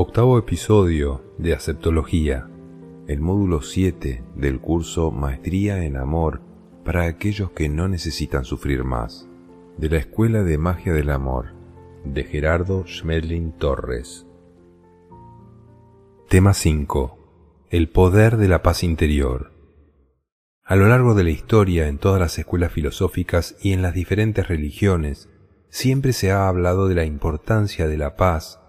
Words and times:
Octavo 0.00 0.38
episodio 0.38 1.22
de 1.38 1.54
Aceptología, 1.54 2.48
el 3.08 3.20
módulo 3.20 3.62
7 3.62 4.22
del 4.36 4.60
curso 4.60 5.10
Maestría 5.10 5.84
en 5.84 5.96
Amor 5.96 6.40
para 6.84 7.06
aquellos 7.06 7.50
que 7.50 7.68
no 7.68 7.88
necesitan 7.88 8.44
sufrir 8.44 8.84
más, 8.84 9.28
de 9.76 9.88
la 9.88 9.96
Escuela 9.96 10.44
de 10.44 10.56
Magia 10.56 10.92
del 10.92 11.10
Amor, 11.10 11.52
de 12.04 12.22
Gerardo 12.22 12.86
Schmedlin 12.86 13.50
Torres. 13.52 14.24
Tema 16.28 16.54
5. 16.54 17.18
El 17.70 17.88
poder 17.88 18.36
de 18.36 18.46
la 18.46 18.62
paz 18.62 18.84
interior. 18.84 19.57
A 20.68 20.76
lo 20.76 20.86
largo 20.86 21.14
de 21.14 21.24
la 21.24 21.30
historia, 21.30 21.88
en 21.88 21.96
todas 21.96 22.20
las 22.20 22.38
escuelas 22.38 22.72
filosóficas 22.72 23.56
y 23.62 23.72
en 23.72 23.80
las 23.80 23.94
diferentes 23.94 24.48
religiones, 24.48 25.30
siempre 25.70 26.12
se 26.12 26.30
ha 26.30 26.46
hablado 26.46 26.88
de 26.88 26.94
la 26.94 27.06
importancia 27.06 27.88
de 27.88 27.96
la 27.96 28.16
paz 28.16 28.60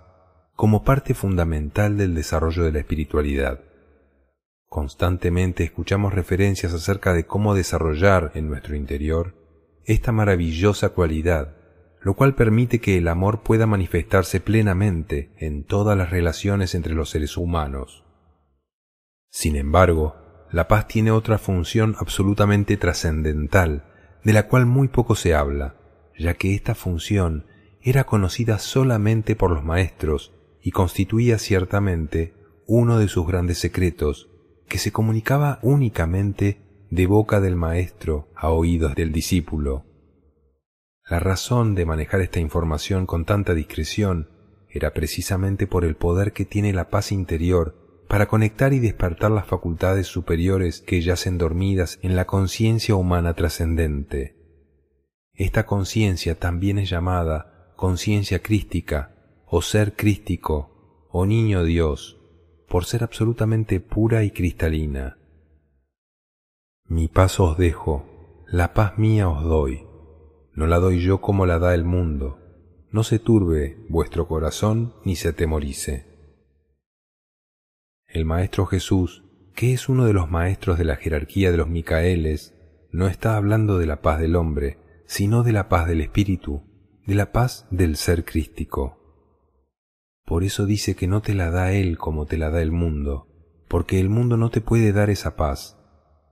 como 0.56 0.86
parte 0.86 1.14
fundamental 1.14 1.98
del 1.98 2.16
desarrollo 2.16 2.64
de 2.64 2.72
la 2.72 2.80
espiritualidad. 2.80 3.60
Constantemente 4.70 5.66
escuchamos 5.66 6.14
referencias 6.14 6.74
acerca 6.74 7.14
de 7.14 7.26
cómo 7.26 7.54
desarrollar 7.54 8.32
en 8.34 8.48
nuestro 8.48 8.78
interior 8.78 9.36
esta 9.84 10.14
maravillosa 10.14 10.92
cualidad, 10.92 11.58
lo 12.00 12.14
cual 12.14 12.34
permite 12.34 12.80
que 12.80 12.98
el 12.98 13.10
amor 13.10 13.44
pueda 13.44 13.68
manifestarse 13.68 14.40
plenamente 14.40 15.34
en 15.38 15.66
todas 15.66 15.98
las 15.98 16.12
relaciones 16.12 16.76
entre 16.76 16.94
los 16.94 17.10
seres 17.10 17.36
humanos. 17.36 18.06
Sin 19.30 19.58
embargo, 19.58 20.29
la 20.52 20.68
paz 20.68 20.88
tiene 20.88 21.12
otra 21.12 21.38
función 21.38 21.96
absolutamente 22.00 22.78
trascendental, 22.78 23.84
de 24.24 24.34
la 24.34 24.48
cual 24.48 24.66
muy 24.66 24.88
poco 24.88 25.16
se 25.16 25.36
habla, 25.36 25.76
ya 26.18 26.34
que 26.34 26.56
esta 26.56 26.76
función 26.76 27.46
era 27.82 28.06
conocida 28.06 28.60
solamente 28.60 29.36
por 29.36 29.52
los 29.52 29.64
maestros 29.64 30.34
y 30.62 30.72
constituía 30.72 31.38
ciertamente 31.38 32.34
uno 32.68 33.00
de 33.00 33.08
sus 33.08 33.26
grandes 33.26 33.60
secretos, 33.60 34.30
que 34.68 34.78
se 34.78 34.92
comunicaba 34.92 35.60
únicamente 35.62 36.62
de 36.90 37.08
boca 37.08 37.40
del 37.40 37.56
maestro 37.56 38.30
a 38.36 38.50
oídos 38.50 38.96
del 38.96 39.12
discípulo. 39.12 39.86
La 41.10 41.20
razón 41.20 41.74
de 41.74 41.86
manejar 41.86 42.22
esta 42.22 42.40
información 42.40 43.06
con 43.06 43.26
tanta 43.26 43.54
discreción 43.54 44.30
era 44.70 44.94
precisamente 44.94 45.66
por 45.66 45.86
el 45.86 45.96
poder 45.96 46.34
que 46.34 46.46
tiene 46.46 46.74
la 46.74 46.90
paz 46.90 47.12
interior 47.12 47.79
para 48.10 48.28
conectar 48.28 48.74
y 48.74 48.80
despertar 48.80 49.30
las 49.30 49.46
facultades 49.46 50.08
superiores 50.08 50.82
que 50.82 51.00
yacen 51.00 51.38
dormidas 51.38 52.00
en 52.02 52.16
la 52.16 52.26
conciencia 52.26 52.96
humana 52.96 53.36
trascendente. 53.36 54.36
Esta 55.36 55.68
conciencia 55.68 56.34
también 56.34 56.80
es 56.80 56.90
llamada 56.90 57.72
conciencia 57.78 58.40
crística 58.40 59.16
o 59.46 59.62
ser 59.62 59.96
crístico, 59.96 61.06
o 61.12 61.28
niño 61.28 61.64
Dios, 61.64 62.20
por 62.68 62.86
ser 62.86 63.04
absolutamente 63.04 63.80
pura 63.80 64.24
y 64.24 64.32
cristalina. 64.32 65.20
Mi 66.86 67.08
paz 67.10 67.40
os 67.40 67.60
dejo, 67.60 68.44
la 68.48 68.74
paz 68.74 68.98
mía 68.98 69.30
os 69.30 69.44
doy, 69.44 69.86
no 70.56 70.66
la 70.66 70.80
doy 70.80 71.00
yo 71.00 71.22
como 71.22 71.46
la 71.46 71.60
da 71.60 71.76
el 71.76 71.86
mundo, 71.86 72.40
no 72.92 73.04
se 73.04 73.20
turbe 73.20 73.78
vuestro 73.88 74.28
corazón 74.28 74.96
ni 75.06 75.16
se 75.16 75.30
atemorice. 75.30 76.09
El 78.12 78.26
Maestro 78.26 78.66
Jesús, 78.66 79.24
que 79.54 79.72
es 79.72 79.88
uno 79.88 80.06
de 80.06 80.14
los 80.14 80.32
maestros 80.32 80.80
de 80.80 80.84
la 80.84 80.96
jerarquía 80.96 81.52
de 81.52 81.58
los 81.58 81.70
Micaeles, 81.70 82.56
no 82.92 83.06
está 83.08 83.38
hablando 83.38 83.78
de 83.78 83.86
la 83.86 84.02
paz 84.02 84.20
del 84.20 84.36
hombre, 84.36 84.80
sino 85.06 85.44
de 85.44 85.52
la 85.52 85.70
paz 85.70 85.88
del 85.88 86.02
espíritu, 86.02 86.64
de 87.06 87.14
la 87.14 87.32
paz 87.32 87.68
del 87.70 87.98
ser 87.98 88.26
crístico. 88.26 88.98
Por 90.26 90.44
eso 90.44 90.66
dice 90.66 90.96
que 90.96 91.06
no 91.06 91.22
te 91.22 91.36
la 91.36 91.52
da 91.52 91.72
Él 91.72 92.00
como 92.00 92.26
te 92.26 92.40
la 92.40 92.50
da 92.50 92.64
el 92.64 92.72
mundo, 92.72 93.28
porque 93.68 94.00
el 94.00 94.10
mundo 94.10 94.38
no 94.38 94.50
te 94.50 94.60
puede 94.60 94.92
dar 94.92 95.12
esa 95.12 95.36
paz. 95.36 95.78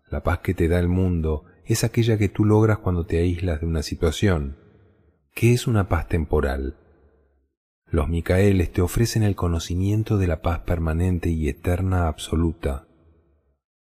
La 0.09 0.23
paz 0.23 0.39
que 0.39 0.55
te 0.55 0.67
da 0.67 0.79
el 0.79 0.87
mundo 0.87 1.43
es 1.63 1.83
aquella 1.83 2.17
que 2.17 2.27
tú 2.27 2.43
logras 2.43 2.79
cuando 2.79 3.05
te 3.05 3.19
aíslas 3.19 3.61
de 3.61 3.67
una 3.67 3.83
situación, 3.83 4.57
que 5.35 5.53
es 5.53 5.67
una 5.67 5.87
paz 5.89 6.07
temporal. 6.07 6.86
Los 7.89 8.09
Micaeles 8.09 8.71
te 8.73 8.81
ofrecen 8.81 9.23
el 9.23 9.35
conocimiento 9.35 10.17
de 10.17 10.27
la 10.27 10.41
paz 10.41 10.59
permanente 10.59 11.29
y 11.29 11.47
eterna 11.47 12.07
absoluta. 12.07 12.87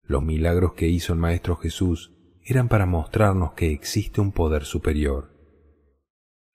Los 0.02 0.22
milagros 0.22 0.72
que 0.72 0.88
hizo 0.88 1.12
el 1.12 1.18
Maestro 1.18 1.56
Jesús 1.56 2.12
eran 2.42 2.68
para 2.68 2.86
mostrarnos 2.86 3.52
que 3.52 3.72
existe 3.72 4.22
un 4.22 4.32
poder 4.32 4.64
superior. 4.64 5.38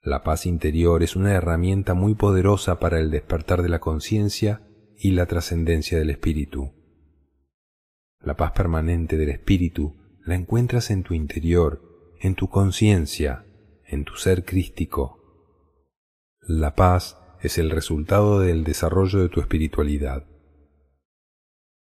La 0.02 0.24
paz 0.24 0.48
interior 0.48 1.04
es 1.04 1.16
una 1.16 1.34
herramienta 1.34 1.94
muy 1.94 2.16
poderosa 2.16 2.80
para 2.80 3.00
el 3.00 3.12
despertar 3.12 3.62
de 3.62 3.70
la 3.70 3.80
conciencia 3.80 4.68
y 4.98 5.12
la 5.12 5.28
trascendencia 5.28 6.00
del 6.00 6.10
espíritu. 6.10 6.74
La 8.22 8.36
paz 8.36 8.54
permanente 8.54 9.18
del 9.18 9.30
espíritu 9.30 9.96
la 10.26 10.34
encuentras 10.34 10.90
en 10.90 11.04
tu 11.04 11.14
interior, 11.14 12.16
en 12.20 12.34
tu 12.34 12.50
conciencia, 12.50 13.46
en 13.86 14.04
tu 14.04 14.16
ser 14.16 14.46
crístico. 14.46 15.20
La 16.42 16.74
paz 16.76 17.20
es 17.46 17.58
el 17.58 17.70
resultado 17.70 18.40
del 18.40 18.64
desarrollo 18.64 19.20
de 19.20 19.30
tu 19.30 19.40
espiritualidad. 19.40 20.26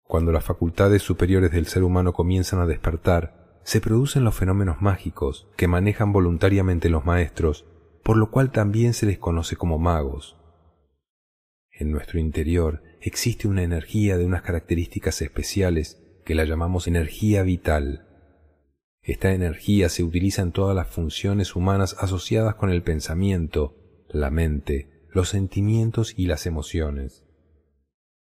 Cuando 0.04 0.32
las 0.32 0.44
facultades 0.44 1.04
superiores 1.04 1.52
del 1.52 1.68
ser 1.68 1.84
humano 1.84 2.14
comienzan 2.14 2.60
a 2.60 2.66
despertar, 2.66 3.60
se 3.64 3.82
producen 3.82 4.24
los 4.24 4.36
fenómenos 4.36 4.82
mágicos 4.82 5.48
que 5.56 5.68
manejan 5.68 6.12
voluntariamente 6.12 6.90
los 6.90 7.06
maestros 7.06 7.66
por 8.04 8.18
lo 8.18 8.32
cual 8.32 8.52
también 8.52 8.94
se 8.94 9.06
les 9.06 9.20
conoce 9.20 9.56
como 9.56 9.78
magos. 9.78 10.36
En 11.72 11.92
nuestro 11.92 12.20
interior 12.20 12.82
existe 13.02 13.48
una 13.48 13.64
energía 13.64 14.18
de 14.18 14.26
unas 14.26 14.42
características 14.42 15.22
especiales 15.22 16.02
que 16.26 16.36
la 16.36 16.46
llamamos 16.46 16.88
energía 16.88 17.44
vital. 17.44 18.08
Esta 19.02 19.32
energía 19.32 19.90
se 19.90 20.04
utiliza 20.04 20.42
en 20.42 20.52
todas 20.52 20.76
las 20.76 20.88
funciones 20.88 21.56
humanas 21.56 21.96
asociadas 22.00 22.56
con 22.56 22.70
el 22.70 22.84
pensamiento, 22.84 23.76
la 24.10 24.30
mente, 24.30 24.99
los 25.12 25.30
sentimientos 25.30 26.14
y 26.16 26.28
las 26.28 26.46
emociones. 26.46 27.26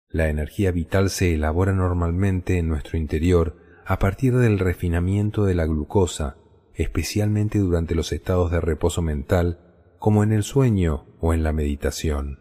La 0.09 0.28
energía 0.28 0.72
vital 0.72 1.09
se 1.09 1.34
elabora 1.34 1.74
normalmente 1.74 2.58
en 2.58 2.68
nuestro 2.68 2.97
interior 2.97 3.58
a 3.86 4.00
partir 4.00 4.36
del 4.36 4.59
refinamiento 4.59 5.46
de 5.46 5.56
la 5.56 5.66
glucosa, 5.66 6.38
especialmente 6.74 7.59
durante 7.59 7.96
los 7.96 8.12
estados 8.12 8.52
de 8.52 8.59
reposo 8.59 9.02
mental, 9.02 9.59
como 10.00 10.24
en 10.24 10.31
el 10.31 10.44
sueño 10.44 11.06
o 11.20 11.34
en 11.34 11.44
la 11.44 11.53
meditación. 11.53 12.40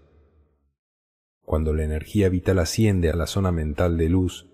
Cuando 1.43 1.75
la 1.75 1.85
energía 1.85 2.29
vital 2.29 2.59
asciende 2.59 3.11
a 3.11 3.17
la 3.17 3.27
zona 3.27 3.53
mental 3.53 3.99
de 3.99 4.09
luz, 4.09 4.49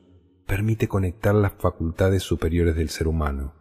permite 0.46 0.88
conectar 0.88 1.34
las 1.34 1.52
facultades 1.52 2.22
superiores 2.22 2.76
del 2.76 2.88
ser 2.88 3.08
humano. 3.08 3.54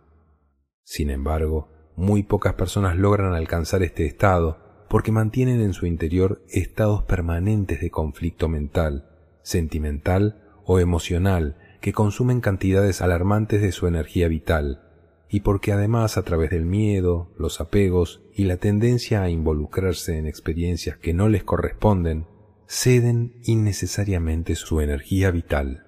Sin 0.84 1.10
embargo, 1.10 1.70
muy 1.96 2.24
pocas 2.24 2.54
personas 2.54 2.98
logran 2.98 3.34
alcanzar 3.34 3.84
este 3.84 4.06
estado 4.06 4.65
porque 4.96 5.12
mantienen 5.12 5.60
en 5.60 5.74
su 5.74 5.88
interior 5.88 6.42
estados 6.48 7.04
permanentes 7.04 7.82
de 7.82 7.92
conflicto 7.92 8.48
mental, 8.48 9.10
sentimental 9.42 10.42
o 10.64 10.80
emocional 10.80 11.58
que 11.82 11.92
consumen 11.92 12.40
cantidades 12.40 13.02
alarmantes 13.02 13.62
de 13.62 13.74
su 13.74 13.88
energía 13.88 14.30
vital, 14.30 14.84
y 15.30 15.42
porque 15.42 15.74
además 15.74 16.16
a 16.18 16.24
través 16.24 16.50
del 16.52 16.64
miedo, 16.64 17.34
los 17.38 17.60
apegos 17.60 18.24
y 18.34 18.46
la 18.46 18.56
tendencia 18.56 19.22
a 19.22 19.30
involucrarse 19.30 20.18
en 20.18 20.28
experiencias 20.28 20.98
que 20.98 21.14
no 21.14 21.28
les 21.28 21.44
corresponden, 21.44 22.28
ceden 22.66 23.34
innecesariamente 23.44 24.56
su 24.56 24.80
energía 24.80 25.30
vital. 25.30 25.88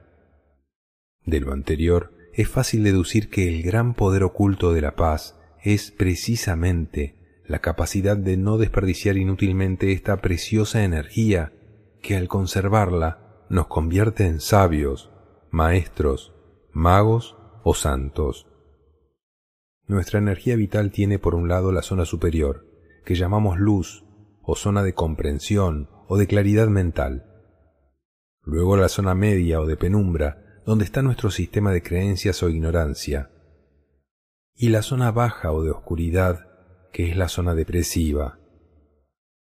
De 1.25 1.40
lo 1.40 1.53
anterior, 1.53 2.12
es 2.34 2.50
fácil 2.50 2.84
deducir 2.84 3.29
que 3.29 3.47
el 3.47 3.63
gran 3.63 3.94
poder 3.94 4.23
oculto 4.23 4.73
de 4.73 4.82
la 4.82 4.97
paz 4.97 5.40
es 5.64 5.91
precisamente 5.91 7.16
la 7.47 7.59
capacidad 7.59 8.17
de 8.17 8.38
no 8.38 8.58
desperdiciar 8.58 9.17
inútilmente 9.17 9.94
esta 9.94 10.17
preciosa 10.17 10.84
energía 10.84 11.53
que 12.02 12.17
al 12.17 12.28
conservarla 12.28 13.46
nos 13.49 13.67
convierte 13.67 14.26
en 14.26 14.41
sabios, 14.41 15.11
maestros, 15.49 16.34
magos 16.73 17.38
o 17.64 17.73
santos. 17.73 18.47
Nuestra 19.88 20.20
energía 20.20 20.58
vital 20.58 20.91
tiene 20.91 21.17
por 21.17 21.34
un 21.34 21.47
lado 21.47 21.72
la 21.72 21.82
zona 21.82 22.03
superior, 22.03 22.67
que 23.05 23.16
llamamos 23.16 23.58
luz, 23.58 24.03
o 24.41 24.55
zona 24.55 24.84
de 24.84 24.94
comprensión, 24.94 25.90
o 26.08 26.17
de 26.17 26.28
claridad 26.28 26.67
mental. 26.67 27.26
Luego 28.44 28.76
la 28.76 28.90
zona 28.90 29.16
media 29.16 29.61
o 29.61 29.66
de 29.66 29.78
penumbra, 29.78 30.61
donde 30.66 30.84
está 30.84 31.02
nuestro 31.02 31.32
sistema 31.32 31.72
de 31.72 31.82
creencias 31.82 32.44
o 32.44 32.49
ignorancia. 32.49 33.32
Y 34.53 34.70
la 34.70 34.82
zona 34.82 35.11
baja 35.11 35.53
o 35.53 35.64
de 35.64 35.72
oscuridad, 35.72 36.47
que 36.91 37.09
es 37.09 37.17
la 37.17 37.28
zona 37.28 37.55
depresiva. 37.55 38.39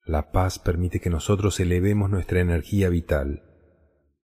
La 0.05 0.31
paz 0.31 0.59
permite 0.59 0.99
que 0.99 1.09
nosotros 1.09 1.59
elevemos 1.59 2.09
nuestra 2.09 2.39
energía 2.39 2.89
vital. 2.89 3.43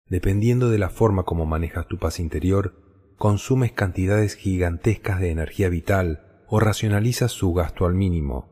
Dependiendo 0.08 0.70
de 0.70 0.80
la 0.80 0.90
forma 0.90 1.24
como 1.24 1.46
manejas 1.46 1.88
tu 1.88 1.98
paz 1.98 2.20
interior, 2.20 2.76
consumes 3.18 3.72
cantidades 3.72 4.36
gigantescas 4.36 5.22
de 5.22 5.30
energía 5.30 5.70
vital 5.70 6.44
o 6.48 6.60
racionaliza 6.60 7.28
su 7.28 7.54
gasto 7.54 7.86
al 7.86 7.94
mínimo. 7.94 8.52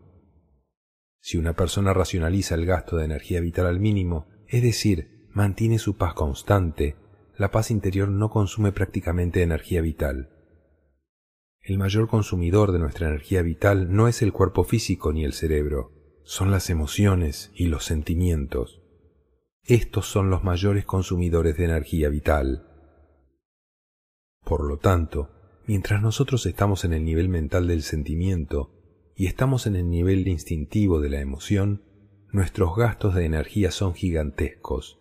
Si 1.20 1.38
una 1.38 1.54
persona 1.54 1.94
racionaliza 1.94 2.56
el 2.56 2.66
gasto 2.66 2.98
de 2.98 3.06
energía 3.06 3.42
vital 3.42 3.66
al 3.66 3.80
mínimo, 3.80 4.28
es 4.48 4.64
decir, 4.64 5.28
mantiene 5.34 5.80
su 5.80 5.98
paz 5.98 6.14
constante, 6.14 6.96
la 7.38 7.52
paz 7.52 7.72
interior 7.72 8.10
no 8.10 8.30
consume 8.30 8.72
prácticamente 8.72 9.42
energía 9.42 9.82
vital. 9.82 10.39
El 11.62 11.78
mayor 11.78 12.08
consumidor 12.08 12.72
de 12.72 12.80
nuestra 12.80 13.08
energía 13.08 13.42
vital 13.42 13.94
no 13.94 14.08
es 14.08 14.22
el 14.22 14.34
cuerpo 14.34 14.64
físico 14.64 15.14
ni 15.14 15.26
el 15.26 15.34
cerebro, 15.34 15.92
son 16.24 16.52
las 16.52 16.70
emociones 16.70 17.52
y 17.56 17.68
los 17.68 17.86
sentimientos. 17.86 18.82
Estos 19.64 20.08
son 20.08 20.30
los 20.30 20.44
mayores 20.44 20.86
consumidores 20.86 21.58
de 21.58 21.66
energía 21.66 22.10
vital. 22.10 22.66
Por 24.44 24.68
lo 24.68 24.78
tanto, 24.78 25.30
mientras 25.68 26.02
nosotros 26.02 26.46
estamos 26.46 26.86
en 26.86 26.94
el 26.94 27.06
nivel 27.06 27.30
mental 27.30 27.68
del 27.68 27.84
sentimiento 27.84 28.72
y 29.16 29.28
estamos 29.28 29.68
en 29.68 29.76
el 29.76 29.90
nivel 29.90 30.28
instintivo 30.28 31.02
de 31.02 31.10
la 31.10 31.20
emoción, 31.20 31.84
nuestros 32.32 32.76
gastos 32.76 33.16
de 33.16 33.26
energía 33.26 33.72
son 33.72 33.94
gigantescos 33.94 35.00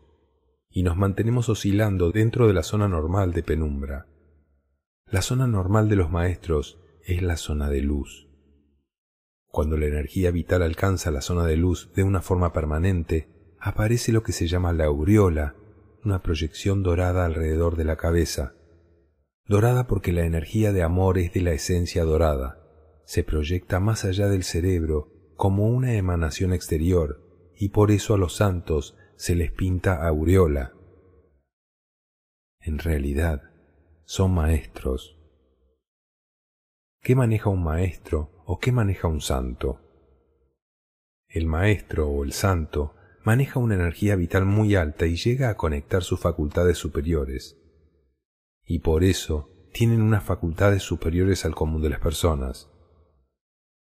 y 0.70 0.82
nos 0.82 0.96
mantenemos 0.96 1.48
oscilando 1.48 2.10
dentro 2.10 2.46
de 2.46 2.54
la 2.54 2.62
zona 2.62 2.88
normal 2.88 3.32
de 3.32 3.42
penumbra. 3.42 4.06
La 5.10 5.22
zona 5.22 5.46
normal 5.46 5.88
de 5.88 5.96
los 5.96 6.10
maestros 6.10 6.78
es 7.02 7.22
la 7.22 7.38
zona 7.38 7.70
de 7.70 7.80
luz. 7.80 8.28
Cuando 9.46 9.78
la 9.78 9.86
energía 9.86 10.30
vital 10.30 10.62
alcanza 10.62 11.10
la 11.10 11.22
zona 11.22 11.46
de 11.46 11.56
luz 11.56 11.90
de 11.94 12.02
una 12.02 12.20
forma 12.20 12.52
permanente, 12.52 13.54
aparece 13.58 14.12
lo 14.12 14.22
que 14.22 14.32
se 14.32 14.46
llama 14.46 14.74
la 14.74 14.84
aureola, 14.84 15.54
una 16.04 16.22
proyección 16.22 16.82
dorada 16.82 17.24
alrededor 17.24 17.76
de 17.76 17.84
la 17.84 17.96
cabeza. 17.96 18.54
Dorada 19.46 19.86
porque 19.86 20.12
la 20.12 20.26
energía 20.26 20.72
de 20.74 20.82
amor 20.82 21.16
es 21.16 21.32
de 21.32 21.40
la 21.40 21.52
esencia 21.52 22.04
dorada, 22.04 22.60
se 23.06 23.24
proyecta 23.24 23.80
más 23.80 24.04
allá 24.04 24.28
del 24.28 24.42
cerebro 24.42 25.32
como 25.36 25.68
una 25.68 25.94
emanación 25.94 26.52
exterior, 26.52 27.24
y 27.56 27.70
por 27.70 27.90
eso 27.90 28.12
a 28.12 28.18
los 28.18 28.36
santos 28.36 28.94
se 29.16 29.34
les 29.34 29.52
pinta 29.52 30.06
aureola. 30.06 30.74
En 32.60 32.78
realidad, 32.78 33.47
son 34.08 34.32
maestros. 34.32 35.18
¿Qué 37.02 37.14
maneja 37.14 37.50
un 37.50 37.62
maestro 37.62 38.42
o 38.46 38.58
qué 38.58 38.72
maneja 38.72 39.06
un 39.06 39.20
santo? 39.20 39.82
El 41.26 41.44
maestro 41.44 42.08
o 42.08 42.24
el 42.24 42.32
santo 42.32 42.94
maneja 43.22 43.60
una 43.60 43.74
energía 43.74 44.16
vital 44.16 44.46
muy 44.46 44.76
alta 44.76 45.04
y 45.04 45.16
llega 45.16 45.50
a 45.50 45.58
conectar 45.58 46.02
sus 46.02 46.20
facultades 46.20 46.78
superiores. 46.78 47.58
Y 48.64 48.78
por 48.78 49.04
eso 49.04 49.50
tienen 49.74 50.00
unas 50.00 50.24
facultades 50.24 50.82
superiores 50.82 51.44
al 51.44 51.54
común 51.54 51.82
de 51.82 51.90
las 51.90 52.00
personas. 52.00 52.70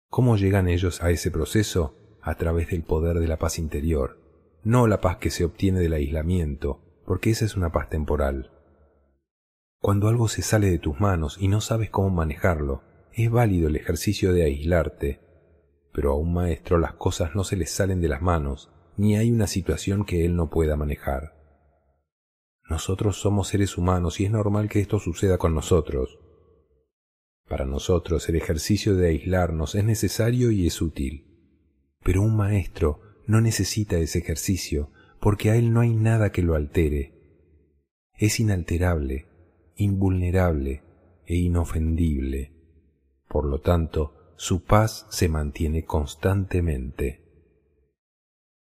¿Cómo 0.10 0.38
llegan 0.38 0.68
ellos 0.68 1.02
a 1.02 1.10
ese 1.10 1.32
proceso? 1.32 2.20
A 2.22 2.36
través 2.36 2.70
del 2.70 2.84
poder 2.84 3.18
de 3.18 3.28
la 3.28 3.40
paz 3.40 3.58
interior, 3.58 4.20
no 4.64 4.86
la 4.86 5.02
paz 5.02 5.18
que 5.18 5.32
se 5.32 5.44
obtiene 5.44 5.80
del 5.80 5.94
aislamiento, 5.94 7.02
porque 7.04 7.32
esa 7.32 7.46
es 7.46 7.58
una 7.58 7.72
paz 7.72 7.90
temporal. 7.90 8.52
Cuando 9.84 10.08
algo 10.08 10.30
se 10.30 10.44
sale 10.44 10.72
de 10.72 10.80
tus 10.80 11.02
manos 11.02 11.38
y 11.42 11.50
no 11.50 11.60
sabes 11.60 11.90
cómo 11.90 12.10
manejarlo, 12.10 12.84
es 13.12 13.30
válido 13.30 13.68
el 13.68 13.76
ejercicio 13.76 14.32
de 14.32 14.46
aislarte, 14.46 15.20
pero 15.92 16.14
a 16.14 16.16
un 16.16 16.34
maestro 16.34 16.78
las 16.78 16.94
cosas 16.94 17.36
no 17.36 17.44
se 17.44 17.58
le 17.58 17.66
salen 17.66 18.00
de 18.00 18.08
las 18.08 18.22
manos, 18.22 18.72
ni 18.96 19.18
hay 19.18 19.30
una 19.30 19.46
situación 19.46 20.06
que 20.06 20.24
él 20.24 20.38
no 20.38 20.50
pueda 20.50 20.78
manejar. 20.78 21.34
Nosotros 22.70 23.20
somos 23.20 23.50
seres 23.50 23.78
humanos 23.78 24.22
y 24.22 24.24
es 24.24 24.32
normal 24.32 24.70
que 24.70 24.80
esto 24.80 25.00
suceda 25.00 25.38
con 25.38 25.54
nosotros. 25.54 26.18
Para 27.50 27.66
nosotros 27.66 28.30
el 28.30 28.38
ejercicio 28.38 28.96
de 28.96 29.10
aislarnos 29.10 29.76
es 29.76 29.84
necesario 29.84 30.52
y 30.52 30.66
es 30.66 30.82
útil. 30.82 31.28
Pero 32.06 32.22
un 32.22 32.38
maestro 32.38 33.02
no 33.28 33.42
necesita 33.42 33.98
ese 33.98 34.20
ejercicio 34.20 34.92
porque 35.20 35.52
a 35.52 35.58
él 35.58 35.74
no 35.74 35.82
hay 35.82 35.94
nada 35.94 36.32
que 36.32 36.42
lo 36.42 36.56
altere. 36.56 37.20
Es 38.18 38.40
inalterable, 38.40 39.28
invulnerable 39.76 40.84
e 41.26 41.36
inofendible. 41.36 42.52
Por 43.28 43.46
lo 43.46 43.60
tanto, 43.60 44.34
su 44.36 44.64
paz 44.64 45.06
se 45.10 45.30
mantiene 45.30 45.86
constantemente. 45.86 47.22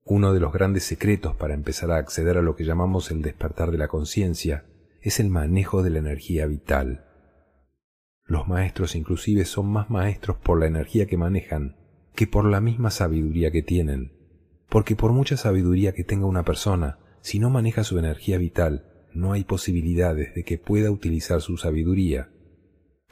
Uno 0.04 0.32
de 0.32 0.40
los 0.40 0.52
grandes 0.52 0.84
secretos 0.84 1.34
para 1.34 1.54
empezar 1.54 1.90
a 1.90 1.96
acceder 1.96 2.38
a 2.38 2.42
lo 2.42 2.54
que 2.54 2.64
llamamos 2.64 3.10
el 3.10 3.22
despertar 3.22 3.70
de 3.70 3.78
la 3.78 3.88
conciencia 3.88 4.64
es 5.00 5.18
el 5.20 5.30
manejo 5.30 5.82
de 5.82 5.90
la 5.90 5.98
energía 5.98 6.46
vital. 6.46 7.04
Los 8.24 8.48
maestros 8.48 8.94
inclusive 8.94 9.44
son 9.44 9.66
más 9.66 9.90
maestros 9.90 10.36
por 10.36 10.58
la 10.58 10.66
energía 10.66 11.06
que 11.06 11.16
manejan 11.16 11.76
que 12.14 12.26
por 12.26 12.46
la 12.46 12.60
misma 12.60 12.90
sabiduría 12.90 13.50
que 13.50 13.62
tienen, 13.62 14.12
porque 14.68 14.96
por 14.96 15.12
mucha 15.12 15.36
sabiduría 15.36 15.92
que 15.92 16.02
tenga 16.02 16.26
una 16.26 16.44
persona, 16.44 16.98
si 17.20 17.38
no 17.38 17.50
maneja 17.50 17.84
su 17.84 17.98
energía 17.98 18.38
vital, 18.38 18.95
no 19.16 19.32
hay 19.32 19.44
posibilidades 19.44 20.34
de 20.34 20.44
que 20.44 20.58
pueda 20.58 20.90
utilizar 20.90 21.40
su 21.40 21.56
sabiduría. 21.56 22.30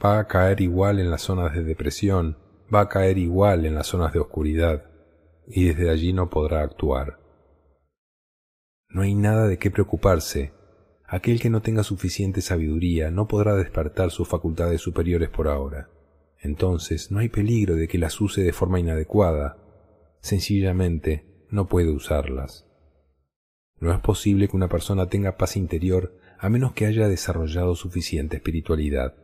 Va 0.03 0.19
a 0.19 0.27
caer 0.27 0.61
igual 0.61 0.99
en 0.99 1.09
las 1.09 1.23
zonas 1.23 1.55
de 1.55 1.63
depresión, 1.63 2.37
va 2.73 2.81
a 2.81 2.89
caer 2.89 3.17
igual 3.17 3.65
en 3.65 3.73
las 3.73 3.87
zonas 3.87 4.13
de 4.13 4.19
oscuridad, 4.19 4.85
y 5.47 5.65
desde 5.65 5.89
allí 5.89 6.13
no 6.13 6.29
podrá 6.29 6.61
actuar. 6.61 7.19
No 8.87 9.01
hay 9.01 9.15
nada 9.15 9.47
de 9.47 9.57
qué 9.57 9.71
preocuparse. 9.71 10.53
Aquel 11.07 11.39
que 11.39 11.49
no 11.49 11.61
tenga 11.61 11.83
suficiente 11.83 12.41
sabiduría 12.41 13.09
no 13.09 13.27
podrá 13.27 13.55
despertar 13.55 14.11
sus 14.11 14.27
facultades 14.27 14.81
superiores 14.81 15.29
por 15.29 15.47
ahora. 15.47 15.89
Entonces 16.39 17.11
no 17.11 17.19
hay 17.19 17.29
peligro 17.29 17.75
de 17.75 17.87
que 17.87 17.97
las 17.97 18.21
use 18.21 18.41
de 18.41 18.53
forma 18.53 18.79
inadecuada. 18.79 19.57
Sencillamente 20.21 21.45
no 21.49 21.67
puede 21.67 21.89
usarlas. 21.89 22.67
No 23.79 23.93
es 23.93 23.99
posible 23.99 24.47
que 24.47 24.55
una 24.55 24.69
persona 24.69 25.07
tenga 25.07 25.37
paz 25.37 25.57
interior 25.57 26.17
a 26.39 26.49
menos 26.49 26.73
que 26.73 26.85
haya 26.85 27.07
desarrollado 27.07 27.75
suficiente 27.75 28.37
espiritualidad. 28.37 29.15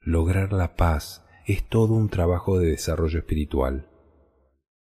Lograr 0.00 0.52
la 0.52 0.76
paz 0.76 1.24
es 1.46 1.68
todo 1.68 1.94
un 1.94 2.08
trabajo 2.08 2.58
de 2.58 2.70
desarrollo 2.70 3.18
espiritual. 3.18 3.88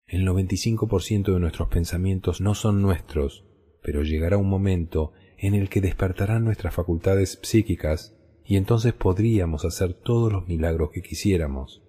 El 0.07 0.27
95% 0.27 1.33
de 1.33 1.41
nuestros 1.41 1.69
pensamientos 1.69 2.41
no 2.41 2.55
son 2.55 2.83
nuestros, 2.83 3.45
pero 3.83 4.03
llegará 4.03 4.37
un 4.37 4.49
momento 4.49 5.13
en 5.39 5.55
el 5.55 5.69
que 5.69 5.81
despertarán 5.81 6.45
nuestras 6.45 6.75
facultades 6.75 7.39
psíquicas 7.43 8.17
y 8.45 8.57
entonces 8.57 8.93
podríamos 8.93 9.65
hacer 9.65 9.95
todos 9.95 10.33
los 10.33 10.47
milagros 10.47 10.91
que 10.93 11.03
quisiéramos. 11.03 11.83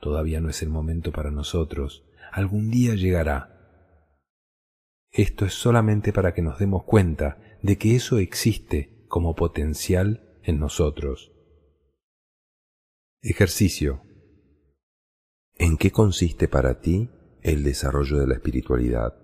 Todavía 0.00 0.40
no 0.40 0.48
es 0.48 0.62
el 0.62 0.70
momento 0.70 1.12
para 1.12 1.30
nosotros. 1.30 2.04
Algún 2.32 2.70
día 2.70 2.94
llegará. 2.94 3.57
Esto 5.18 5.44
es 5.44 5.52
solamente 5.52 6.12
para 6.12 6.32
que 6.32 6.42
nos 6.42 6.60
demos 6.60 6.84
cuenta 6.84 7.58
de 7.60 7.76
que 7.76 7.96
eso 7.96 8.18
existe 8.18 9.04
como 9.08 9.34
potencial 9.34 10.38
en 10.44 10.60
nosotros. 10.60 11.32
Ejercicio. 13.20 14.00
¿En 15.56 15.76
qué 15.76 15.90
consiste 15.90 16.46
para 16.46 16.80
ti 16.80 17.10
el 17.42 17.64
desarrollo 17.64 18.18
de 18.18 18.28
la 18.28 18.34
espiritualidad. 18.34 19.16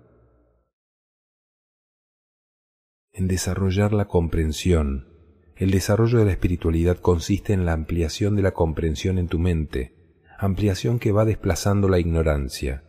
En 3.13 3.29
desarrollar 3.29 3.93
la 3.93 4.09
comprensión. 4.09 5.07
El 5.55 5.71
desarrollo 5.71 6.19
de 6.19 6.25
la 6.25 6.31
espiritualidad 6.31 6.97
consiste 6.97 7.53
en 7.53 7.63
la 7.65 7.71
ampliación 7.71 8.35
de 8.35 8.41
la 8.41 8.51
comprensión 8.51 9.17
en 9.17 9.29
tu 9.29 9.39
mente, 9.39 9.95
ampliación 10.39 10.99
que 10.99 11.13
va 11.13 11.23
desplazando 11.23 11.87
la 11.87 11.99
ignorancia. 11.99 12.83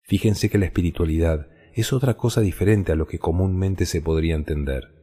Fíjense 0.00 0.48
que 0.48 0.56
la 0.56 0.64
espiritualidad 0.64 1.50
es 1.74 1.92
otra 1.92 2.14
cosa 2.14 2.40
diferente 2.40 2.92
a 2.92 2.94
lo 2.96 3.06
que 3.06 3.18
comúnmente 3.18 3.86
se 3.86 4.00
podría 4.00 4.34
entender. 4.34 4.94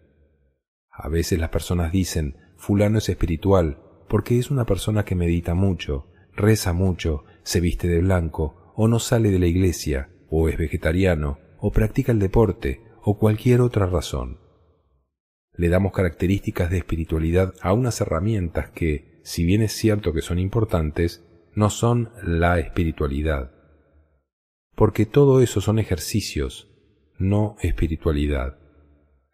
A 0.90 1.10
veces 1.10 1.40
las 1.40 1.50
personas 1.50 1.92
dicen, 1.92 2.38
fulano 2.58 2.98
es 2.98 3.10
espiritual, 3.10 3.78
porque 4.08 4.40
es 4.40 4.52
una 4.52 4.66
persona 4.66 5.06
que 5.06 5.16
medita 5.16 5.54
mucho, 5.54 6.08
reza 6.36 6.74
mucho, 6.74 7.24
se 7.44 7.60
viste 7.60 7.88
de 7.88 8.02
blanco, 8.02 8.74
o 8.76 8.88
no 8.88 9.00
sale 9.00 9.32
de 9.32 9.40
la 9.40 9.48
iglesia, 9.48 10.10
o 10.30 10.50
es 10.50 10.58
vegetariano, 10.58 11.40
o 11.60 11.72
practica 11.72 12.12
el 12.12 12.20
deporte, 12.20 12.82
o 13.04 13.18
cualquier 13.18 13.62
otra 13.62 13.86
razón. 13.86 14.40
Le 15.54 15.70
damos 15.70 15.92
características 15.92 16.70
de 16.70 16.78
espiritualidad 16.78 17.54
a 17.62 17.74
unas 17.74 18.00
herramientas 18.02 18.70
que, 18.72 19.20
si 19.24 19.44
bien 19.44 19.62
es 19.62 19.74
cierto 19.74 20.14
que 20.14 20.22
son 20.22 20.40
importantes, 20.40 21.26
no 21.54 21.70
son 21.70 22.12
la 22.24 22.60
espiritualidad. 22.60 23.52
Porque 24.76 25.06
todo 25.06 25.42
eso 25.42 25.62
son 25.62 25.80
ejercicios, 25.80 26.70
no 27.18 27.56
espiritualidad. 27.62 28.60